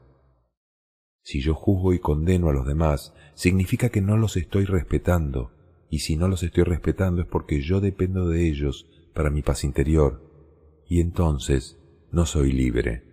Si 1.20 1.40
yo 1.40 1.56
juzgo 1.56 1.94
y 1.94 1.98
condeno 1.98 2.48
a 2.48 2.52
los 2.52 2.64
demás, 2.64 3.12
significa 3.34 3.88
que 3.88 4.02
no 4.02 4.16
los 4.16 4.36
estoy 4.36 4.66
respetando, 4.66 5.57
y 5.90 6.00
si 6.00 6.16
no 6.16 6.28
los 6.28 6.42
estoy 6.42 6.64
respetando 6.64 7.22
es 7.22 7.28
porque 7.28 7.60
yo 7.60 7.80
dependo 7.80 8.28
de 8.28 8.48
ellos 8.48 8.90
para 9.14 9.30
mi 9.30 9.42
paz 9.42 9.64
interior, 9.64 10.22
y 10.86 11.00
entonces 11.00 11.78
no 12.10 12.26
soy 12.26 12.52
libre. 12.52 13.04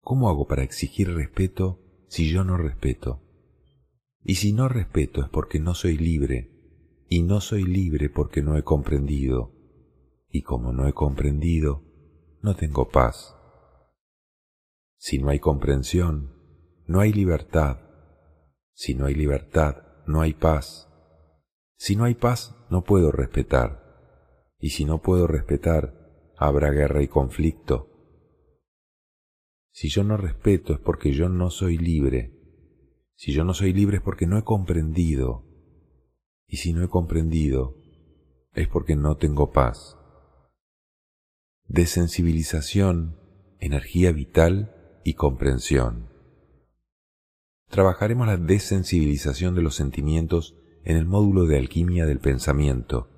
¿Cómo 0.00 0.28
hago 0.28 0.46
para 0.46 0.62
exigir 0.62 1.12
respeto 1.12 1.80
si 2.08 2.30
yo 2.30 2.44
no 2.44 2.56
respeto? 2.56 3.22
Y 4.22 4.36
si 4.36 4.52
no 4.52 4.68
respeto 4.68 5.22
es 5.22 5.28
porque 5.28 5.60
no 5.60 5.74
soy 5.74 5.96
libre, 5.96 6.52
y 7.08 7.22
no 7.22 7.40
soy 7.40 7.64
libre 7.64 8.10
porque 8.10 8.42
no 8.42 8.56
he 8.56 8.62
comprendido, 8.62 9.52
y 10.30 10.42
como 10.42 10.72
no 10.72 10.86
he 10.86 10.92
comprendido, 10.92 11.82
no 12.42 12.54
tengo 12.54 12.88
paz. 12.88 13.34
Si 14.96 15.18
no 15.18 15.30
hay 15.30 15.38
comprensión, 15.38 16.34
no 16.86 17.00
hay 17.00 17.12
libertad. 17.12 17.78
Si 18.72 18.94
no 18.94 19.06
hay 19.06 19.14
libertad, 19.14 19.76
no 20.06 20.20
hay 20.20 20.34
paz. 20.34 20.85
Si 21.76 21.96
no 21.96 22.04
hay 22.04 22.14
paz, 22.14 22.56
no 22.70 22.84
puedo 22.84 23.12
respetar. 23.12 23.84
Y 24.58 24.70
si 24.70 24.84
no 24.84 25.02
puedo 25.02 25.26
respetar, 25.26 26.32
habrá 26.36 26.70
guerra 26.70 27.02
y 27.02 27.08
conflicto. 27.08 27.92
Si 29.72 29.88
yo 29.88 30.04
no 30.04 30.16
respeto 30.16 30.72
es 30.72 30.80
porque 30.80 31.12
yo 31.12 31.28
no 31.28 31.50
soy 31.50 31.76
libre. 31.76 32.32
Si 33.14 33.32
yo 33.32 33.44
no 33.44 33.52
soy 33.52 33.72
libre 33.72 33.98
es 33.98 34.02
porque 34.02 34.26
no 34.26 34.38
he 34.38 34.44
comprendido. 34.44 35.44
Y 36.46 36.56
si 36.58 36.72
no 36.72 36.82
he 36.82 36.88
comprendido, 36.88 37.76
es 38.54 38.68
porque 38.68 38.96
no 38.96 39.16
tengo 39.16 39.52
paz. 39.52 39.98
Desensibilización, 41.66 43.18
energía 43.60 44.12
vital 44.12 45.00
y 45.04 45.14
comprensión. 45.14 46.08
Trabajaremos 47.68 48.26
la 48.26 48.36
desensibilización 48.36 49.54
de 49.54 49.62
los 49.62 49.74
sentimientos 49.74 50.56
en 50.86 50.96
el 50.96 51.04
módulo 51.04 51.46
de 51.46 51.58
alquimia 51.58 52.06
del 52.06 52.20
pensamiento, 52.20 53.08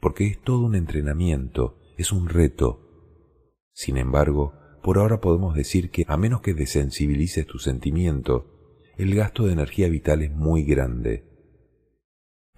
porque 0.00 0.26
es 0.26 0.42
todo 0.42 0.66
un 0.66 0.74
entrenamiento, 0.74 1.78
es 1.96 2.10
un 2.10 2.28
reto. 2.28 2.80
Sin 3.72 3.96
embargo, 3.96 4.54
por 4.82 4.98
ahora 4.98 5.20
podemos 5.20 5.54
decir 5.54 5.90
que 5.90 6.04
a 6.08 6.16
menos 6.16 6.40
que 6.40 6.52
desensibilices 6.52 7.46
tu 7.46 7.60
sentimiento, 7.60 8.92
el 8.98 9.14
gasto 9.14 9.46
de 9.46 9.52
energía 9.52 9.88
vital 9.88 10.20
es 10.20 10.32
muy 10.32 10.64
grande. 10.64 11.24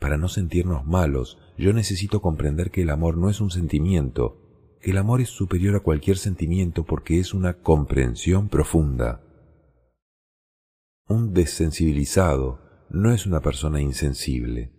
Para 0.00 0.16
no 0.16 0.28
sentirnos 0.28 0.87
malos, 0.87 1.38
yo 1.58 1.74
necesito 1.74 2.22
comprender 2.22 2.70
que 2.70 2.82
el 2.82 2.90
amor 2.90 3.18
no 3.18 3.28
es 3.28 3.42
un 3.42 3.50
sentimiento, 3.50 4.78
que 4.80 4.92
el 4.92 4.96
amor 4.96 5.20
es 5.20 5.28
superior 5.28 5.76
a 5.76 5.80
cualquier 5.80 6.16
sentimiento 6.16 6.84
porque 6.84 7.18
es 7.18 7.34
una 7.34 7.58
comprensión 7.61 8.48
profunda. 8.48 9.20
Un 11.06 11.34
desensibilizado 11.34 12.67
no 12.90 13.12
es 13.12 13.27
una 13.27 13.40
persona 13.40 13.81
insensible. 13.81 14.72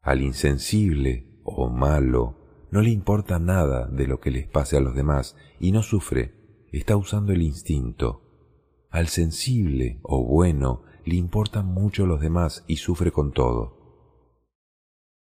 Al 0.00 0.22
insensible 0.22 1.40
o 1.42 1.68
malo 1.68 2.66
no 2.70 2.80
le 2.82 2.90
importa 2.90 3.38
nada 3.38 3.86
de 3.86 4.06
lo 4.06 4.20
que 4.20 4.30
les 4.30 4.46
pase 4.46 4.76
a 4.76 4.80
los 4.80 4.94
demás 4.94 5.36
y 5.60 5.72
no 5.72 5.82
sufre, 5.82 6.34
está 6.72 6.96
usando 6.96 7.32
el 7.32 7.42
instinto. 7.42 8.22
Al 8.90 9.08
sensible 9.08 10.00
o 10.02 10.24
bueno 10.24 10.82
le 11.04 11.16
importan 11.16 11.66
mucho 11.66 12.06
los 12.06 12.20
demás 12.20 12.64
y 12.66 12.76
sufre 12.76 13.12
con 13.12 13.32
todo. 13.32 13.84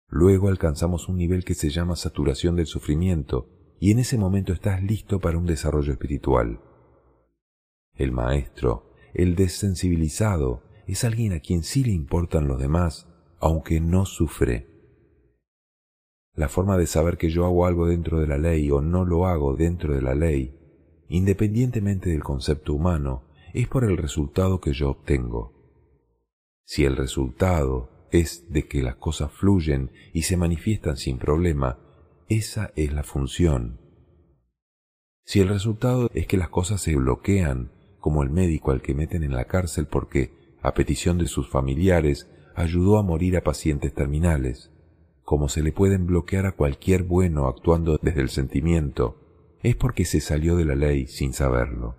Luego 0.08 0.48
alcanzamos 0.48 1.08
un 1.08 1.16
nivel 1.16 1.44
que 1.44 1.54
se 1.54 1.70
llama 1.70 1.96
saturación 1.96 2.54
del 2.56 2.66
sufrimiento 2.66 3.48
y 3.80 3.90
en 3.90 3.98
ese 3.98 4.18
momento 4.18 4.52
estás 4.52 4.82
listo 4.82 5.20
para 5.20 5.38
un 5.38 5.46
desarrollo 5.46 5.92
espiritual. 5.92 6.60
El 7.94 8.12
maestro, 8.12 8.92
el 9.14 9.34
desensibilizado, 9.34 10.62
es 10.86 11.04
alguien 11.04 11.32
a 11.32 11.40
quien 11.40 11.62
sí 11.62 11.84
le 11.84 11.92
importan 11.92 12.48
los 12.48 12.58
demás, 12.58 13.08
aunque 13.40 13.80
no 13.80 14.06
sufre. 14.06 14.66
La 16.34 16.48
forma 16.48 16.78
de 16.78 16.86
saber 16.86 17.18
que 17.18 17.28
yo 17.28 17.44
hago 17.44 17.66
algo 17.66 17.86
dentro 17.86 18.20
de 18.20 18.26
la 18.26 18.38
ley 18.38 18.70
o 18.70 18.80
no 18.80 19.04
lo 19.04 19.26
hago 19.26 19.54
dentro 19.54 19.94
de 19.94 20.02
la 20.02 20.14
ley, 20.14 20.58
independientemente 21.08 22.10
del 22.10 22.22
concepto 22.22 22.72
humano, 22.72 23.24
es 23.52 23.68
por 23.68 23.84
el 23.84 23.98
resultado 23.98 24.60
que 24.60 24.72
yo 24.72 24.90
obtengo. 24.90 25.52
Si 26.64 26.84
el 26.84 26.96
resultado 26.96 27.90
es 28.10 28.50
de 28.50 28.66
que 28.66 28.82
las 28.82 28.96
cosas 28.96 29.30
fluyen 29.30 29.90
y 30.12 30.22
se 30.22 30.36
manifiestan 30.36 30.96
sin 30.96 31.18
problema, 31.18 31.78
esa 32.28 32.72
es 32.76 32.92
la 32.92 33.02
función. 33.02 33.78
Si 35.24 35.40
el 35.40 35.48
resultado 35.48 36.10
es 36.14 36.26
que 36.26 36.36
las 36.36 36.48
cosas 36.48 36.80
se 36.80 36.96
bloquean, 36.96 37.72
como 38.00 38.22
el 38.22 38.30
médico 38.30 38.70
al 38.70 38.82
que 38.82 38.94
meten 38.94 39.22
en 39.22 39.32
la 39.32 39.44
cárcel 39.44 39.86
porque 39.86 40.41
a 40.62 40.74
petición 40.74 41.18
de 41.18 41.26
sus 41.26 41.48
familiares, 41.48 42.30
ayudó 42.54 42.98
a 42.98 43.02
morir 43.02 43.36
a 43.36 43.42
pacientes 43.42 43.92
terminales. 43.92 44.70
Como 45.22 45.48
se 45.48 45.62
le 45.62 45.72
pueden 45.72 46.06
bloquear 46.06 46.46
a 46.46 46.52
cualquier 46.52 47.02
bueno 47.02 47.46
actuando 47.46 47.98
desde 48.00 48.20
el 48.20 48.28
sentimiento, 48.28 49.18
es 49.62 49.76
porque 49.76 50.04
se 50.04 50.20
salió 50.20 50.56
de 50.56 50.64
la 50.64 50.74
ley 50.74 51.06
sin 51.06 51.32
saberlo. 51.32 51.96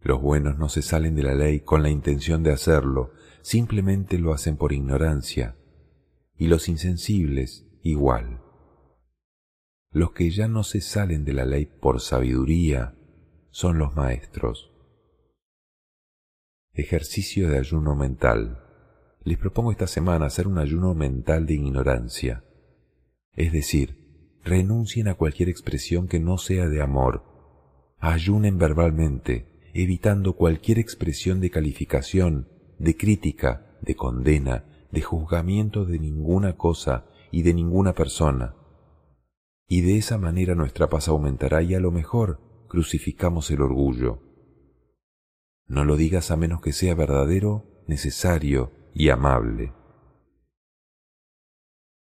Los 0.00 0.20
buenos 0.20 0.58
no 0.58 0.68
se 0.68 0.82
salen 0.82 1.14
de 1.14 1.22
la 1.22 1.34
ley 1.34 1.60
con 1.60 1.82
la 1.82 1.90
intención 1.90 2.42
de 2.42 2.52
hacerlo, 2.52 3.12
simplemente 3.42 4.18
lo 4.18 4.32
hacen 4.32 4.56
por 4.56 4.72
ignorancia, 4.72 5.56
y 6.36 6.46
los 6.46 6.68
insensibles 6.68 7.66
igual. 7.82 8.40
Los 9.92 10.12
que 10.12 10.30
ya 10.30 10.48
no 10.48 10.62
se 10.62 10.80
salen 10.80 11.24
de 11.24 11.34
la 11.34 11.44
ley 11.44 11.66
por 11.66 12.00
sabiduría 12.00 12.94
son 13.50 13.78
los 13.78 13.94
maestros. 13.94 14.69
Ejercicio 16.72 17.50
de 17.50 17.58
ayuno 17.58 17.96
mental. 17.96 18.62
Les 19.24 19.36
propongo 19.36 19.72
esta 19.72 19.88
semana 19.88 20.26
hacer 20.26 20.46
un 20.46 20.56
ayuno 20.58 20.94
mental 20.94 21.44
de 21.44 21.54
ignorancia. 21.54 22.44
Es 23.34 23.52
decir, 23.52 24.38
renuncien 24.44 25.08
a 25.08 25.14
cualquier 25.14 25.48
expresión 25.48 26.06
que 26.06 26.20
no 26.20 26.38
sea 26.38 26.68
de 26.68 26.80
amor. 26.80 27.24
Ayunen 27.98 28.56
verbalmente, 28.56 29.46
evitando 29.74 30.34
cualquier 30.34 30.78
expresión 30.78 31.40
de 31.40 31.50
calificación, 31.50 32.46
de 32.78 32.96
crítica, 32.96 33.76
de 33.82 33.96
condena, 33.96 34.86
de 34.92 35.02
juzgamiento 35.02 35.84
de 35.84 35.98
ninguna 35.98 36.56
cosa 36.56 37.06
y 37.32 37.42
de 37.42 37.52
ninguna 37.52 37.94
persona. 37.94 38.54
Y 39.66 39.80
de 39.80 39.98
esa 39.98 40.18
manera 40.18 40.54
nuestra 40.54 40.88
paz 40.88 41.08
aumentará 41.08 41.62
y 41.62 41.74
a 41.74 41.80
lo 41.80 41.90
mejor 41.90 42.40
crucificamos 42.68 43.50
el 43.50 43.60
orgullo. 43.60 44.29
No 45.70 45.84
lo 45.84 45.96
digas 45.96 46.32
a 46.32 46.36
menos 46.36 46.60
que 46.60 46.72
sea 46.72 46.96
verdadero, 46.96 47.84
necesario 47.86 48.72
y 48.92 49.10
amable. 49.10 49.72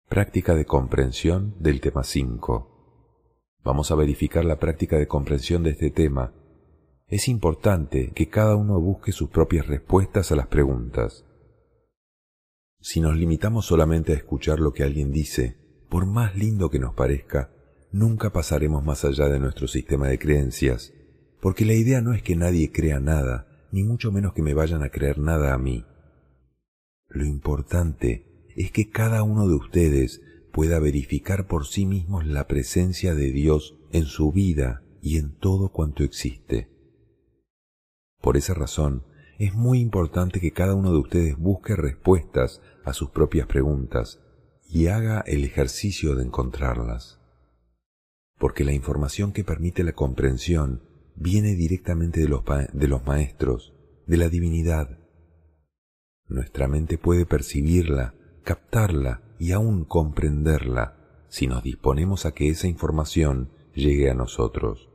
Práctica 0.09 0.55
de 0.55 0.65
comprensión 0.65 1.55
del 1.61 1.83
tema 1.83 2.03
5. 2.03 3.59
Vamos 3.63 3.91
a 3.91 3.95
verificar 3.95 4.47
la 4.47 4.59
práctica 4.59 4.97
de 4.97 5.07
comprensión 5.07 5.65
de 5.65 5.73
este 5.73 5.91
tema. 5.91 6.33
Es 7.09 7.29
importante 7.29 8.13
que 8.15 8.31
cada 8.31 8.57
uno 8.57 8.81
busque 8.81 9.13
sus 9.13 9.29
propias 9.29 9.67
respuestas 9.67 10.33
a 10.33 10.37
las 10.37 10.47
preguntas. 10.47 11.27
Si 12.81 13.03
nos 13.03 13.19
limitamos 13.19 13.67
solamente 13.67 14.13
a 14.15 14.17
escuchar 14.17 14.61
lo 14.61 14.73
que 14.73 14.83
alguien 14.83 15.13
dice, 15.13 15.59
por 15.91 16.07
más 16.07 16.35
lindo 16.35 16.71
que 16.71 16.79
nos 16.79 16.95
parezca, 16.95 17.51
nunca 17.93 18.33
pasaremos 18.33 18.83
más 18.83 19.05
allá 19.05 19.29
de 19.29 19.39
nuestro 19.39 19.69
sistema 19.69 20.09
de 20.09 20.19
creencias, 20.19 20.95
porque 21.43 21.67
la 21.67 21.75
idea 21.75 22.01
no 22.01 22.15
es 22.15 22.23
que 22.23 22.35
nadie 22.35 22.73
crea 22.73 22.99
nada, 22.99 23.48
ni 23.71 23.85
mucho 23.85 24.13
menos 24.13 24.33
que 24.33 24.43
me 24.43 24.55
vayan 24.55 24.83
a 24.83 24.91
creer 24.91 25.19
nada 25.19 25.55
a 25.55 25.59
mí. 25.59 25.85
Lo 27.09 27.25
importante 27.25 28.49
es 28.57 28.73
que 28.73 28.91
cada 28.91 29.23
uno 29.23 29.49
de 29.49 29.55
ustedes 29.55 30.23
pueda 30.53 30.79
verificar 30.79 31.47
por 31.47 31.67
sí 31.67 31.87
mismos 31.87 32.27
la 32.27 32.47
presencia 32.47 33.15
de 33.15 33.31
Dios 33.31 33.77
en 33.93 34.05
su 34.05 34.33
vida 34.33 34.83
y 35.01 35.19
en 35.19 35.37
todo 35.37 35.71
cuanto 35.71 36.03
existe. 36.03 36.69
Por 38.21 38.37
esa 38.37 38.55
razón, 38.55 39.05
es 39.39 39.55
muy 39.55 39.79
importante 39.79 40.41
que 40.41 40.53
cada 40.53 40.75
uno 40.75 40.91
de 40.91 40.99
ustedes 40.99 41.39
busque 41.39 41.77
respuestas 41.77 42.61
a 42.85 42.93
sus 42.93 43.11
propias 43.11 43.47
preguntas 43.47 44.21
y 44.69 44.89
haga 44.89 45.21
el 45.21 45.45
ejercicio 45.45 46.17
de 46.17 46.25
encontrarlas. 46.25 47.21
Porque 48.39 48.65
la 48.65 48.73
información 48.73 49.33
que 49.33 49.45
permite 49.45 49.85
la 49.85 49.93
comprensión 49.93 50.83
viene 51.19 51.55
directamente 51.55 52.21
de 52.21 52.29
los, 52.29 52.43
de 52.73 52.89
los 52.89 53.05
maestros, 53.07 53.75
de 54.07 54.17
la 54.17 54.29
divinidad. 54.29 54.99
Nuestra 56.27 56.69
mente 56.69 56.99
puede 56.99 57.27
percibirla, 57.27 58.15
captarla 58.45 59.23
y 59.39 59.53
aún 59.53 59.85
comprenderla 59.85 61.25
si 61.29 61.47
nos 61.47 61.63
disponemos 61.63 62.25
a 62.25 62.33
que 62.33 62.49
esa 62.49 62.69
información 62.69 63.51
llegue 63.75 64.11
a 64.11 64.15
nosotros. 64.15 64.89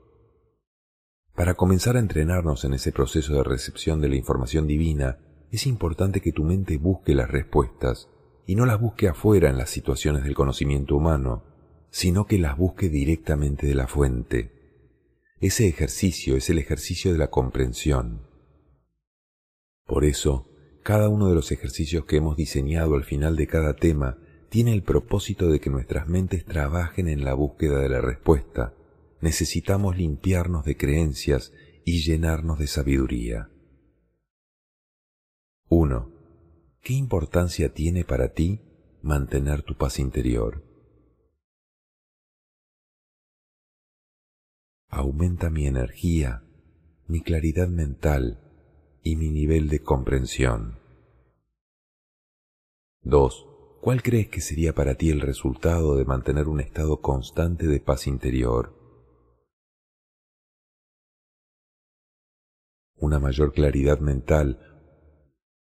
Para 1.35 1.55
comenzar 1.55 1.97
a 1.97 1.99
entrenarnos 1.99 2.63
en 2.63 2.73
ese 2.73 2.91
proceso 2.91 3.35
de 3.35 3.43
recepción 3.43 4.01
de 4.01 4.09
la 4.09 4.15
información 4.15 4.67
divina, 4.67 5.17
es 5.51 5.67
importante 5.67 6.21
que 6.21 6.31
tu 6.31 6.43
mente 6.43 6.77
busque 6.77 7.15
las 7.15 7.29
respuestas 7.29 8.09
y 8.45 8.55
no 8.55 8.65
las 8.65 8.79
busque 8.79 9.07
afuera 9.07 9.49
en 9.49 9.57
las 9.57 9.69
situaciones 9.69 10.23
del 10.23 10.35
conocimiento 10.35 10.95
humano, 10.95 11.43
sino 11.89 12.25
que 12.25 12.37
las 12.37 12.57
busque 12.57 12.89
directamente 12.89 13.67
de 13.67 13.75
la 13.75 13.87
fuente. 13.87 14.52
Ese 15.43 15.67
ejercicio 15.67 16.37
es 16.37 16.49
el 16.49 16.57
ejercicio 16.57 17.11
de 17.11 17.17
la 17.17 17.29
comprensión. 17.29 18.21
Por 19.85 20.05
eso, 20.05 20.47
cada 20.83 21.09
uno 21.09 21.27
de 21.27 21.35
los 21.35 21.51
ejercicios 21.51 22.05
que 22.05 22.15
hemos 22.15 22.37
diseñado 22.37 22.95
al 22.95 23.03
final 23.03 23.35
de 23.35 23.47
cada 23.47 23.75
tema 23.75 24.17
tiene 24.47 24.71
el 24.71 24.83
propósito 24.83 25.51
de 25.51 25.59
que 25.59 25.69
nuestras 25.69 26.07
mentes 26.07 26.45
trabajen 26.45 27.09
en 27.09 27.25
la 27.25 27.33
búsqueda 27.33 27.81
de 27.81 27.89
la 27.89 27.99
respuesta, 27.99 28.73
necesitamos 29.19 29.97
limpiarnos 29.97 30.63
de 30.63 30.77
creencias 30.77 31.51
y 31.83 31.99
llenarnos 31.99 32.57
de 32.57 32.67
sabiduría. 32.67 33.49
1. 35.67 36.09
¿Qué 36.81 36.93
importancia 36.93 37.73
tiene 37.73 38.05
para 38.05 38.31
ti 38.31 38.61
mantener 39.01 39.61
tu 39.63 39.75
paz 39.75 39.99
interior? 39.99 40.72
Aumenta 44.95 45.49
mi 45.49 45.65
energía, 45.65 46.43
mi 47.07 47.21
claridad 47.21 47.67
mental 47.67 48.39
y 49.01 49.15
mi 49.15 49.31
nivel 49.31 49.67
de 49.67 49.79
comprensión. 49.79 50.77
2. 53.01 53.47
¿Cuál 53.81 54.03
crees 54.03 54.27
que 54.27 54.39
sería 54.39 54.75
para 54.75 54.93
ti 54.93 55.09
el 55.09 55.21
resultado 55.21 55.95
de 55.95 56.05
mantener 56.05 56.47
un 56.47 56.59
estado 56.59 57.01
constante 57.01 57.65
de 57.65 57.79
paz 57.79 58.05
interior? 58.05 58.75
una 62.97 63.19
mayor 63.19 63.51
claridad 63.51 63.99
mental, 63.99 64.59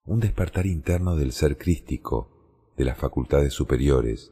un 0.05 0.21
despertar 0.21 0.67
interno 0.67 1.17
del 1.17 1.33
ser 1.33 1.57
crístico, 1.57 2.75
de 2.77 2.85
las 2.85 2.99
facultades 2.99 3.55
superiores, 3.55 4.31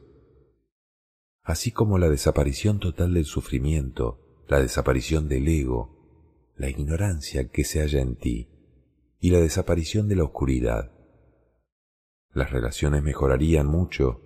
así 1.43 1.71
como 1.71 1.97
la 1.97 2.07
desaparición 2.07 2.79
total 2.79 3.15
del 3.15 3.25
sufrimiento, 3.25 4.30
la 4.51 4.59
desaparición 4.59 5.29
del 5.29 5.47
ego, 5.47 6.51
la 6.57 6.67
ignorancia 6.67 7.47
que 7.47 7.63
se 7.63 7.79
halla 7.79 8.01
en 8.01 8.17
ti 8.17 8.49
y 9.21 9.31
la 9.31 9.39
desaparición 9.39 10.09
de 10.09 10.17
la 10.17 10.25
oscuridad. 10.25 10.91
Las 12.33 12.51
relaciones 12.51 13.01
mejorarían 13.01 13.65
mucho, 13.65 14.19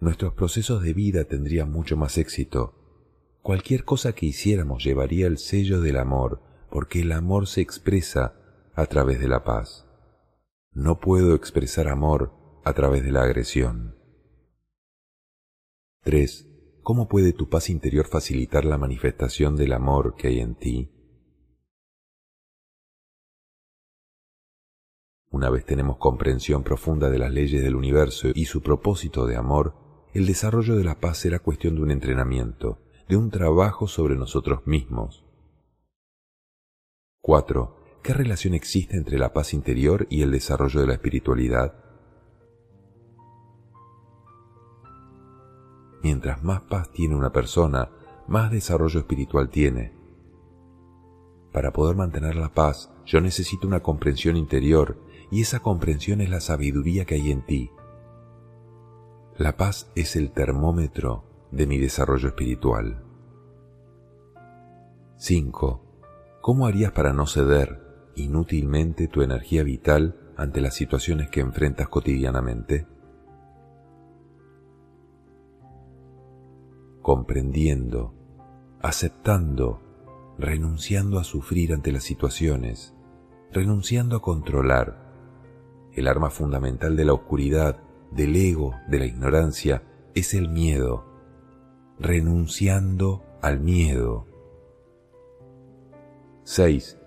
nuestros 0.00 0.34
procesos 0.34 0.82
de 0.82 0.92
vida 0.92 1.24
tendrían 1.24 1.72
mucho 1.72 1.96
más 1.96 2.18
éxito, 2.18 3.38
cualquier 3.40 3.86
cosa 3.86 4.14
que 4.14 4.26
hiciéramos 4.26 4.84
llevaría 4.84 5.26
el 5.26 5.38
sello 5.38 5.80
del 5.80 5.96
amor, 5.96 6.42
porque 6.70 7.00
el 7.00 7.12
amor 7.12 7.46
se 7.46 7.62
expresa 7.62 8.34
a 8.74 8.84
través 8.84 9.18
de 9.18 9.28
la 9.28 9.44
paz. 9.44 9.88
No 10.72 11.00
puedo 11.00 11.34
expresar 11.34 11.88
amor 11.88 12.34
a 12.66 12.74
través 12.74 13.02
de 13.02 13.12
la 13.12 13.22
agresión. 13.22 13.96
3. 16.02 16.53
¿Cómo 16.84 17.08
puede 17.08 17.32
tu 17.32 17.48
paz 17.48 17.70
interior 17.70 18.06
facilitar 18.06 18.66
la 18.66 18.76
manifestación 18.76 19.56
del 19.56 19.72
amor 19.72 20.16
que 20.16 20.28
hay 20.28 20.40
en 20.40 20.54
ti? 20.54 20.90
Una 25.30 25.48
vez 25.48 25.64
tenemos 25.64 25.96
comprensión 25.96 26.62
profunda 26.62 27.08
de 27.08 27.18
las 27.18 27.32
leyes 27.32 27.62
del 27.62 27.74
universo 27.74 28.28
y 28.34 28.44
su 28.44 28.60
propósito 28.62 29.26
de 29.26 29.34
amor, 29.36 29.74
el 30.12 30.26
desarrollo 30.26 30.76
de 30.76 30.84
la 30.84 31.00
paz 31.00 31.16
será 31.16 31.38
cuestión 31.38 31.74
de 31.74 31.80
un 31.80 31.90
entrenamiento, 31.90 32.82
de 33.08 33.16
un 33.16 33.30
trabajo 33.30 33.88
sobre 33.88 34.16
nosotros 34.16 34.66
mismos, 34.66 35.24
4. 37.22 38.00
¿Qué 38.02 38.12
relación 38.12 38.52
existe 38.52 38.98
entre 38.98 39.18
la 39.18 39.32
paz 39.32 39.54
interior 39.54 40.06
y 40.10 40.20
el 40.20 40.30
desarrollo 40.30 40.82
de 40.82 40.88
la 40.88 40.92
espiritualidad? 40.92 41.83
Mientras 46.04 46.44
más 46.44 46.60
paz 46.60 46.90
tiene 46.92 47.16
una 47.16 47.32
persona, 47.32 47.88
más 48.28 48.50
desarrollo 48.50 49.00
espiritual 49.00 49.48
tiene. 49.48 49.94
Para 51.50 51.72
poder 51.72 51.96
mantener 51.96 52.36
la 52.36 52.52
paz, 52.52 52.92
yo 53.06 53.22
necesito 53.22 53.66
una 53.66 53.80
comprensión 53.80 54.36
interior, 54.36 54.98
y 55.30 55.40
esa 55.40 55.60
comprensión 55.60 56.20
es 56.20 56.28
la 56.28 56.40
sabiduría 56.40 57.06
que 57.06 57.14
hay 57.14 57.30
en 57.30 57.46
ti. 57.46 57.70
La 59.38 59.56
paz 59.56 59.90
es 59.94 60.14
el 60.14 60.32
termómetro 60.32 61.24
de 61.50 61.66
mi 61.66 61.78
desarrollo 61.78 62.28
espiritual. 62.28 63.02
5. 65.16 65.80
¿Cómo 66.42 66.66
harías 66.66 66.92
para 66.92 67.14
no 67.14 67.26
ceder 67.26 67.80
inútilmente 68.14 69.08
tu 69.08 69.22
energía 69.22 69.62
vital 69.62 70.20
ante 70.36 70.60
las 70.60 70.74
situaciones 70.74 71.30
que 71.30 71.40
enfrentas 71.40 71.88
cotidianamente? 71.88 72.93
comprendiendo, 77.04 78.14
aceptando, 78.80 79.82
renunciando 80.38 81.18
a 81.18 81.24
sufrir 81.24 81.74
ante 81.74 81.92
las 81.92 82.02
situaciones, 82.02 82.94
renunciando 83.52 84.16
a 84.16 84.22
controlar. 84.22 85.04
El 85.92 86.08
arma 86.08 86.30
fundamental 86.30 86.96
de 86.96 87.04
la 87.04 87.12
oscuridad, 87.12 87.82
del 88.10 88.34
ego, 88.34 88.72
de 88.88 89.00
la 89.00 89.04
ignorancia, 89.04 89.82
es 90.14 90.32
el 90.32 90.48
miedo. 90.48 91.04
Renunciando 91.98 93.22
al 93.42 93.60
miedo. 93.60 94.26
6. 96.44 96.98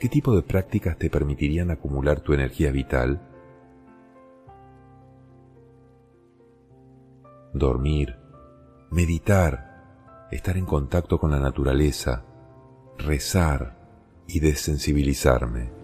¿Qué 0.00 0.08
tipo 0.08 0.34
de 0.34 0.44
prácticas 0.44 0.96
te 0.96 1.10
permitirían 1.10 1.70
acumular 1.70 2.20
tu 2.20 2.32
energía 2.32 2.70
vital? 2.70 3.20
Dormir, 7.52 8.16
meditar, 8.96 10.26
estar 10.30 10.56
en 10.56 10.64
contacto 10.64 11.18
con 11.18 11.30
la 11.30 11.38
naturaleza, 11.38 12.24
rezar 12.96 13.76
y 14.26 14.40
desensibilizarme. 14.40 15.75